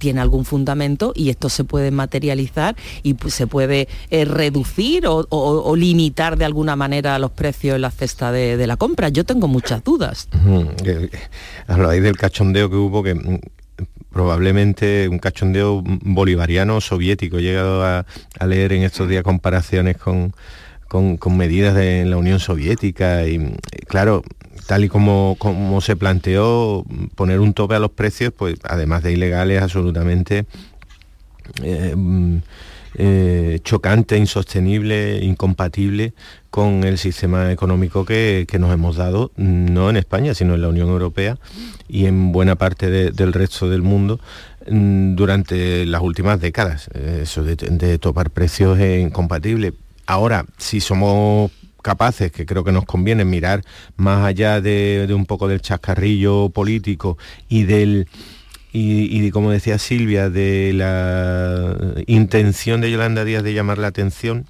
[0.00, 2.74] tiene algún fundamento y esto se puede materializar
[3.04, 8.32] y se puede eh, reducir o, limitar de alguna manera los precios en la cesta
[8.32, 9.10] de, la compra.
[9.10, 10.28] Yo tengo muchas dudas.
[11.68, 13.38] Habláis del cachondeo que hubo que mm,
[14.10, 17.38] probablemente un cachondeo bolivariano soviético.
[17.38, 18.06] He llegado a,
[18.44, 20.32] leer en estos días comparaciones con,
[20.90, 23.54] con, medidas de la Unión Soviética y
[23.86, 24.24] claro,
[24.66, 26.84] tal y como, como se planteó,
[27.14, 30.46] poner un tope a los precios, pues además de ilegales, absolutamente
[31.62, 31.94] eh,
[32.96, 36.12] eh, chocante, insostenible, incompatible
[36.50, 40.88] con el sistema económico que, nos hemos dado, no en España, sino en la Unión
[40.88, 41.38] Europea
[41.88, 44.18] y en buena parte del resto del mundo
[44.68, 46.88] mm, durante las últimas décadas.
[46.88, 49.72] Eso de, de topar precios es incompatible.
[50.10, 51.52] Ahora, si somos
[51.82, 53.62] capaces, que creo que nos conviene mirar
[53.96, 57.16] más allá de, un poco del chascarrillo político
[57.48, 58.08] y del
[58.72, 61.76] y, como decía Silvia, de la
[62.08, 64.46] intención de Yolanda Díaz de llamar la atención,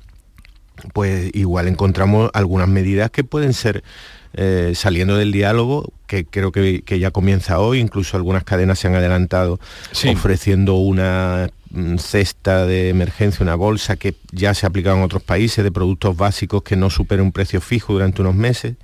[0.95, 3.85] pues igual encontramos algunas medidas que pueden ser
[4.33, 8.95] eh, saliendo del diálogo, que creo que, ya comienza hoy, incluso algunas cadenas se han
[8.95, 9.61] adelantado
[10.09, 11.51] ofreciendo una
[11.99, 16.17] cesta de emergencia, una bolsa que ya se ha aplicado en otros países de productos
[16.17, 18.75] básicos que no superen un precio fijo durante unos meses,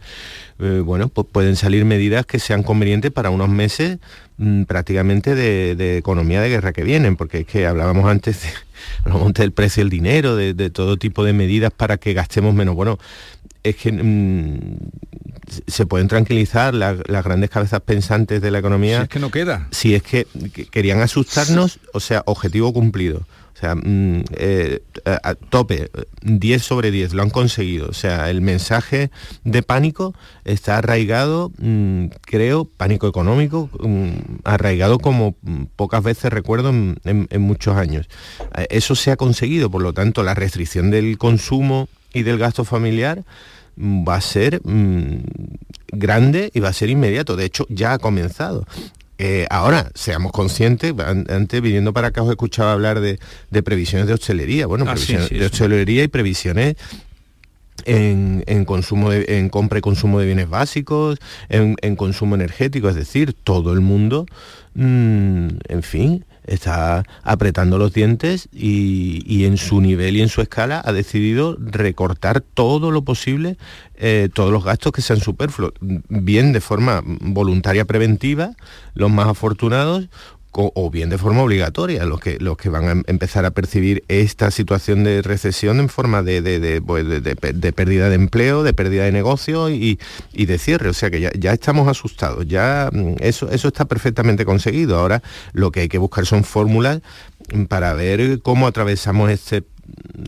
[0.59, 3.99] eh, bueno, pues pueden salir medidas que sean convenientes para unos meses
[4.39, 8.43] mm, prácticamente de, economía de guerra que vienen, porque es que hablábamos antes
[9.35, 12.75] del precio del dinero, de, de, todo tipo de medidas para que gastemos menos.
[12.75, 12.99] Bueno,
[13.69, 14.77] es que mm,
[15.67, 18.99] se pueden tranquilizar las, grandes cabezas pensantes de la economía.
[18.99, 19.69] Si es que no queda.
[19.71, 20.27] Si es que,
[20.71, 23.27] querían asustarnos, o sea, objetivo cumplido.
[23.55, 25.91] O sea, mm, eh, a, tope,
[26.23, 27.89] 10 sobre 10, lo han conseguido.
[27.89, 29.11] O sea, el mensaje
[29.45, 30.15] de pánico
[30.45, 33.71] está arraigado, mm, creo, pánico económico,
[34.45, 35.37] arraigado como
[35.75, 38.09] pocas veces recuerdo en, en muchos años.
[38.59, 42.65] Eh, eso se ha conseguido, por lo tanto, la restricción del consumo y del gasto
[42.65, 43.25] familiar
[43.79, 45.19] va a ser mm,
[45.89, 47.37] grande y va a ser inmediato.
[47.37, 48.67] De hecho, ya ha comenzado.
[49.19, 53.19] Eh, ahora, seamos conscientes, antes viniendo para acá os escuchaba hablar de,
[53.63, 56.77] previsiones de hostelería, bueno, ah, previsiones de hostelería y previsiones
[57.87, 61.19] en, consumo en compra y consumo de bienes básicos,
[61.49, 64.27] en, consumo energético, es decir, todo el mundo,
[64.75, 70.83] mm, en fin, está apretando los dientes y, en su nivel y en su escala
[70.85, 73.57] ha decidido recortar todo lo posible,
[73.97, 78.53] eh, todos los gastos que sean superfluos, bien de forma voluntaria preventiva,
[78.95, 80.09] los más afortunados,
[80.57, 84.51] o bien de forma obligatoria, los que, los que van a empezar a percibir esta
[84.51, 87.05] situación de recesión en forma de, pues,
[87.75, 89.99] pérdida de empleo, de pérdida de negocio y,
[90.33, 90.89] de cierre.
[90.89, 94.99] O sea que ya, estamos asustados, ya mm, eso, eso está perfectamente conseguido.
[94.99, 97.01] Ahora lo que hay que buscar son fórmulas
[97.69, 99.65] para ver cómo atravesamos este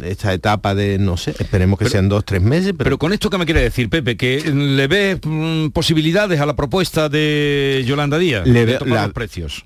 [0.05, 2.75] esta etapa de, no sé, esperemos que sean dos, tres meses.
[2.77, 2.99] Pero...
[2.99, 4.17] con esto, ¿qué me quiere decir, Pepe?
[4.17, 9.65] ¿Que le ve mm, posibilidades a la propuesta de Yolanda Díaz le de los precios?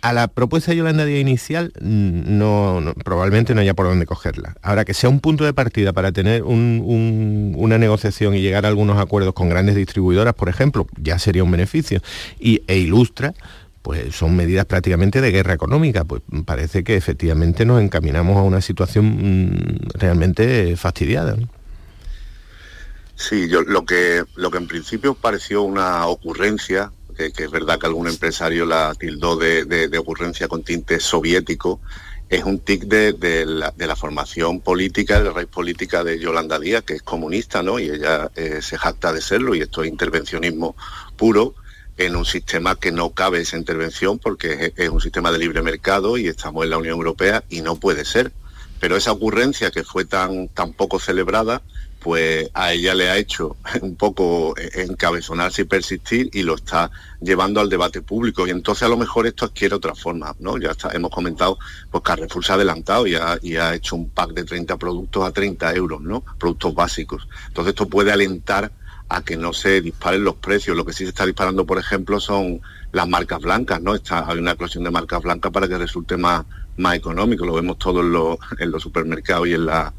[0.00, 4.54] a la propuesta de Yolanda Díaz inicial, mm, no, probablemente no haya por dónde cogerla.
[4.62, 8.98] Ahora, que sea un punto de partida para tener una negociación y llegar a algunos
[8.98, 12.00] acuerdos con grandes distribuidoras, por ejemplo, ya sería un beneficio.
[12.38, 13.34] Y, e ilustra
[13.88, 18.60] pues son medidas prácticamente de guerra económica, pues parece que efectivamente nos encaminamos a una
[18.60, 21.38] situación mm, realmente fastidiada.
[23.16, 27.86] Sí, yo lo que lo que en principio pareció una ocurrencia, que, es verdad que
[27.86, 31.80] algún empresario la tildó de, ocurrencia con tinte soviético,
[32.28, 36.92] es un tic de, la, formación política, de la raíz política de Yolanda Díaz, que
[36.92, 37.78] es comunista, ¿no?
[37.78, 40.76] Y ella eh, se jacta de serlo, y esto es intervencionismo
[41.16, 41.54] puro
[41.98, 46.16] en un sistema que no cabe esa intervención porque es, un sistema de libre mercado
[46.16, 48.32] y estamos en la Unión Europea y no puede ser.
[48.80, 51.62] Pero esa ocurrencia que fue tan, tan poco celebrada,
[51.98, 57.60] pues a ella le ha hecho un poco encabezonarse y persistir y lo está llevando
[57.60, 58.46] al debate público.
[58.46, 60.56] Y entonces a lo mejor esto adquiere otra forma, ¿no?
[60.56, 61.58] Ya hemos comentado,
[61.90, 65.26] pues Carrefour se ha adelantado y ha, y ha hecho un pack de 30 productos
[65.26, 66.22] a 30 euros, ¿no?
[66.38, 67.26] Productos básicos.
[67.48, 68.70] Entonces esto puede alentar
[69.08, 70.76] a que no se disparen los precios.
[70.76, 72.60] Lo que sí se está disparando, por ejemplo, son
[72.92, 73.94] las marcas blancas, ¿no?
[73.94, 76.44] Está, hay una eclosión de marcas blancas para que resulte más,
[76.76, 77.46] más económico.
[77.46, 79.92] Lo vemos todo en los, en los supermercados y en, la,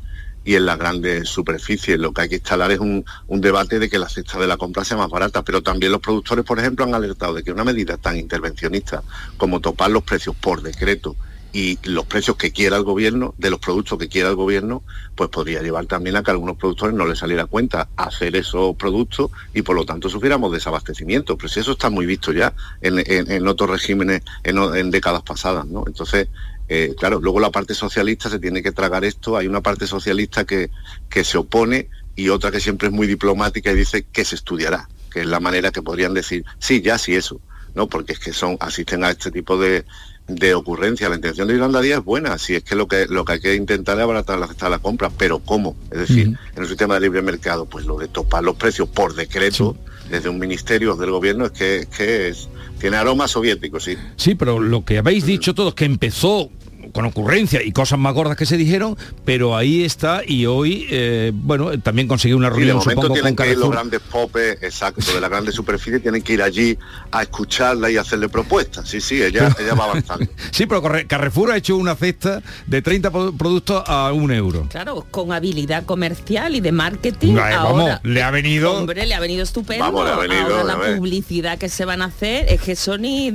[0.44, 1.98] y en las grandes superficies.
[2.00, 4.58] Lo que hay que instalar es un, un, debate de que la cesta de la
[4.58, 7.64] compra sea más barata, pero también los productores, por ejemplo, han alertado de que una
[7.64, 9.04] medida tan intervencionista
[9.38, 11.16] como topar los precios por decreto
[11.52, 14.84] y los precios que quiera el gobierno, de los productos que quiera el gobierno,
[15.16, 18.76] pues podría llevar también a que a algunos productores no les saliera cuenta hacer esos
[18.76, 21.38] productos y por lo tanto sufriéramos desabastecimiento.
[21.38, 25.66] Pero si eso está muy visto ya en, en, otros regímenes en, en, décadas pasadas,
[25.66, 25.84] ¿no?
[25.88, 26.28] Entonces,
[26.68, 30.46] eh, claro, luego la parte socialista se tiene que tragar esto, hay una parte socialista
[30.46, 30.70] que,
[31.10, 34.88] que se opone y otra que siempre es muy diplomática y dice que se estudiará,
[35.12, 37.42] que es la manera que podrían decir, sí, ya, sí, eso,
[37.74, 37.88] ¿no?
[37.88, 39.84] Porque es que son, asisten a este tipo de,
[40.30, 41.10] de ocurrencia.
[41.10, 43.40] La intención de Yolanda Díaz es buena, si es que lo que lo que hay
[43.40, 45.76] que intentar es abaratar la cesta de la compra, pero ¿cómo?
[45.92, 46.38] Es decir, uh -huh.
[46.56, 50.10] en un sistema de libre mercado, pues lo de topar los precios por decreto sí.
[50.12, 52.48] desde un ministerio del gobierno es que, que es,
[52.80, 53.98] tiene aroma soviético, sí.
[54.16, 56.50] Sí, pero lo que habéis dicho todos, que empezó
[56.92, 61.32] con ocurrencia y cosas más gordas que se dijeron, pero ahí está y hoy, eh,
[61.34, 64.00] bueno, también conseguí una reunión, y de momento supongo, tienen con que ir los grandes
[64.02, 66.78] popes, exacto, de la grande superficie, tienen que ir allí
[67.12, 68.88] a escucharla y hacerle propuestas.
[68.88, 70.28] Sí, sí, ella, ella va avanzando.
[70.52, 74.68] sí, pero Carrefour ha hecho una cesta de 30 productos a un euro.
[74.70, 77.34] Claro, con habilidad comercial y de marketing.
[77.34, 78.74] No, eh, ahora, vamos, le ha venido...
[78.74, 79.86] Hombre, le ha venido estupendo.
[79.86, 80.98] Vamos, le ha venido, ahora la ver.
[80.98, 83.32] publicidad que se van a hacer es que eso ni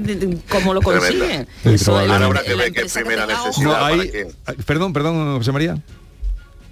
[0.48, 1.46] cómo lo consiguen.
[1.64, 4.28] Eso es ahora habrá que ver qué es primera necesidad No, hay, quién.
[4.66, 5.78] Perdón, perdón, José María.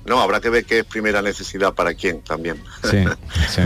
[0.05, 2.57] No, habrá que ver qué es primera necesidad para quién también.
[2.83, 3.05] Sí,
[3.49, 3.63] sí.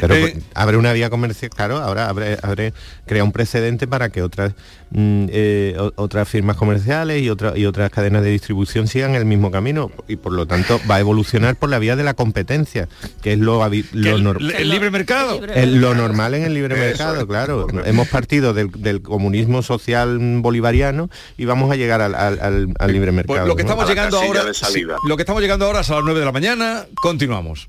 [0.00, 2.72] Pero eh, abre una vía comercial, claro, ahora abre, abre,
[3.06, 4.52] crea un precedente para que otras
[4.90, 9.50] mm, eh, otras firmas comerciales y, otra, y otras cadenas de distribución sigan el mismo
[9.50, 12.88] camino y por lo tanto va a evolucionar por la vía de la competencia,
[13.20, 15.44] que es lo, lo el, el, el, libre mercado.
[15.44, 17.66] El, lo normal en el libre mercado, claro.
[17.84, 23.12] Hemos partido del, del, comunismo social bolivariano y vamos a llegar al, al, al libre
[23.12, 23.38] mercado.
[23.38, 23.88] Pues lo que estamos ¿no?
[23.88, 27.68] llegando ahora, sí, lo que estamos llegando ahora a las 9 de la mañana, continuamos.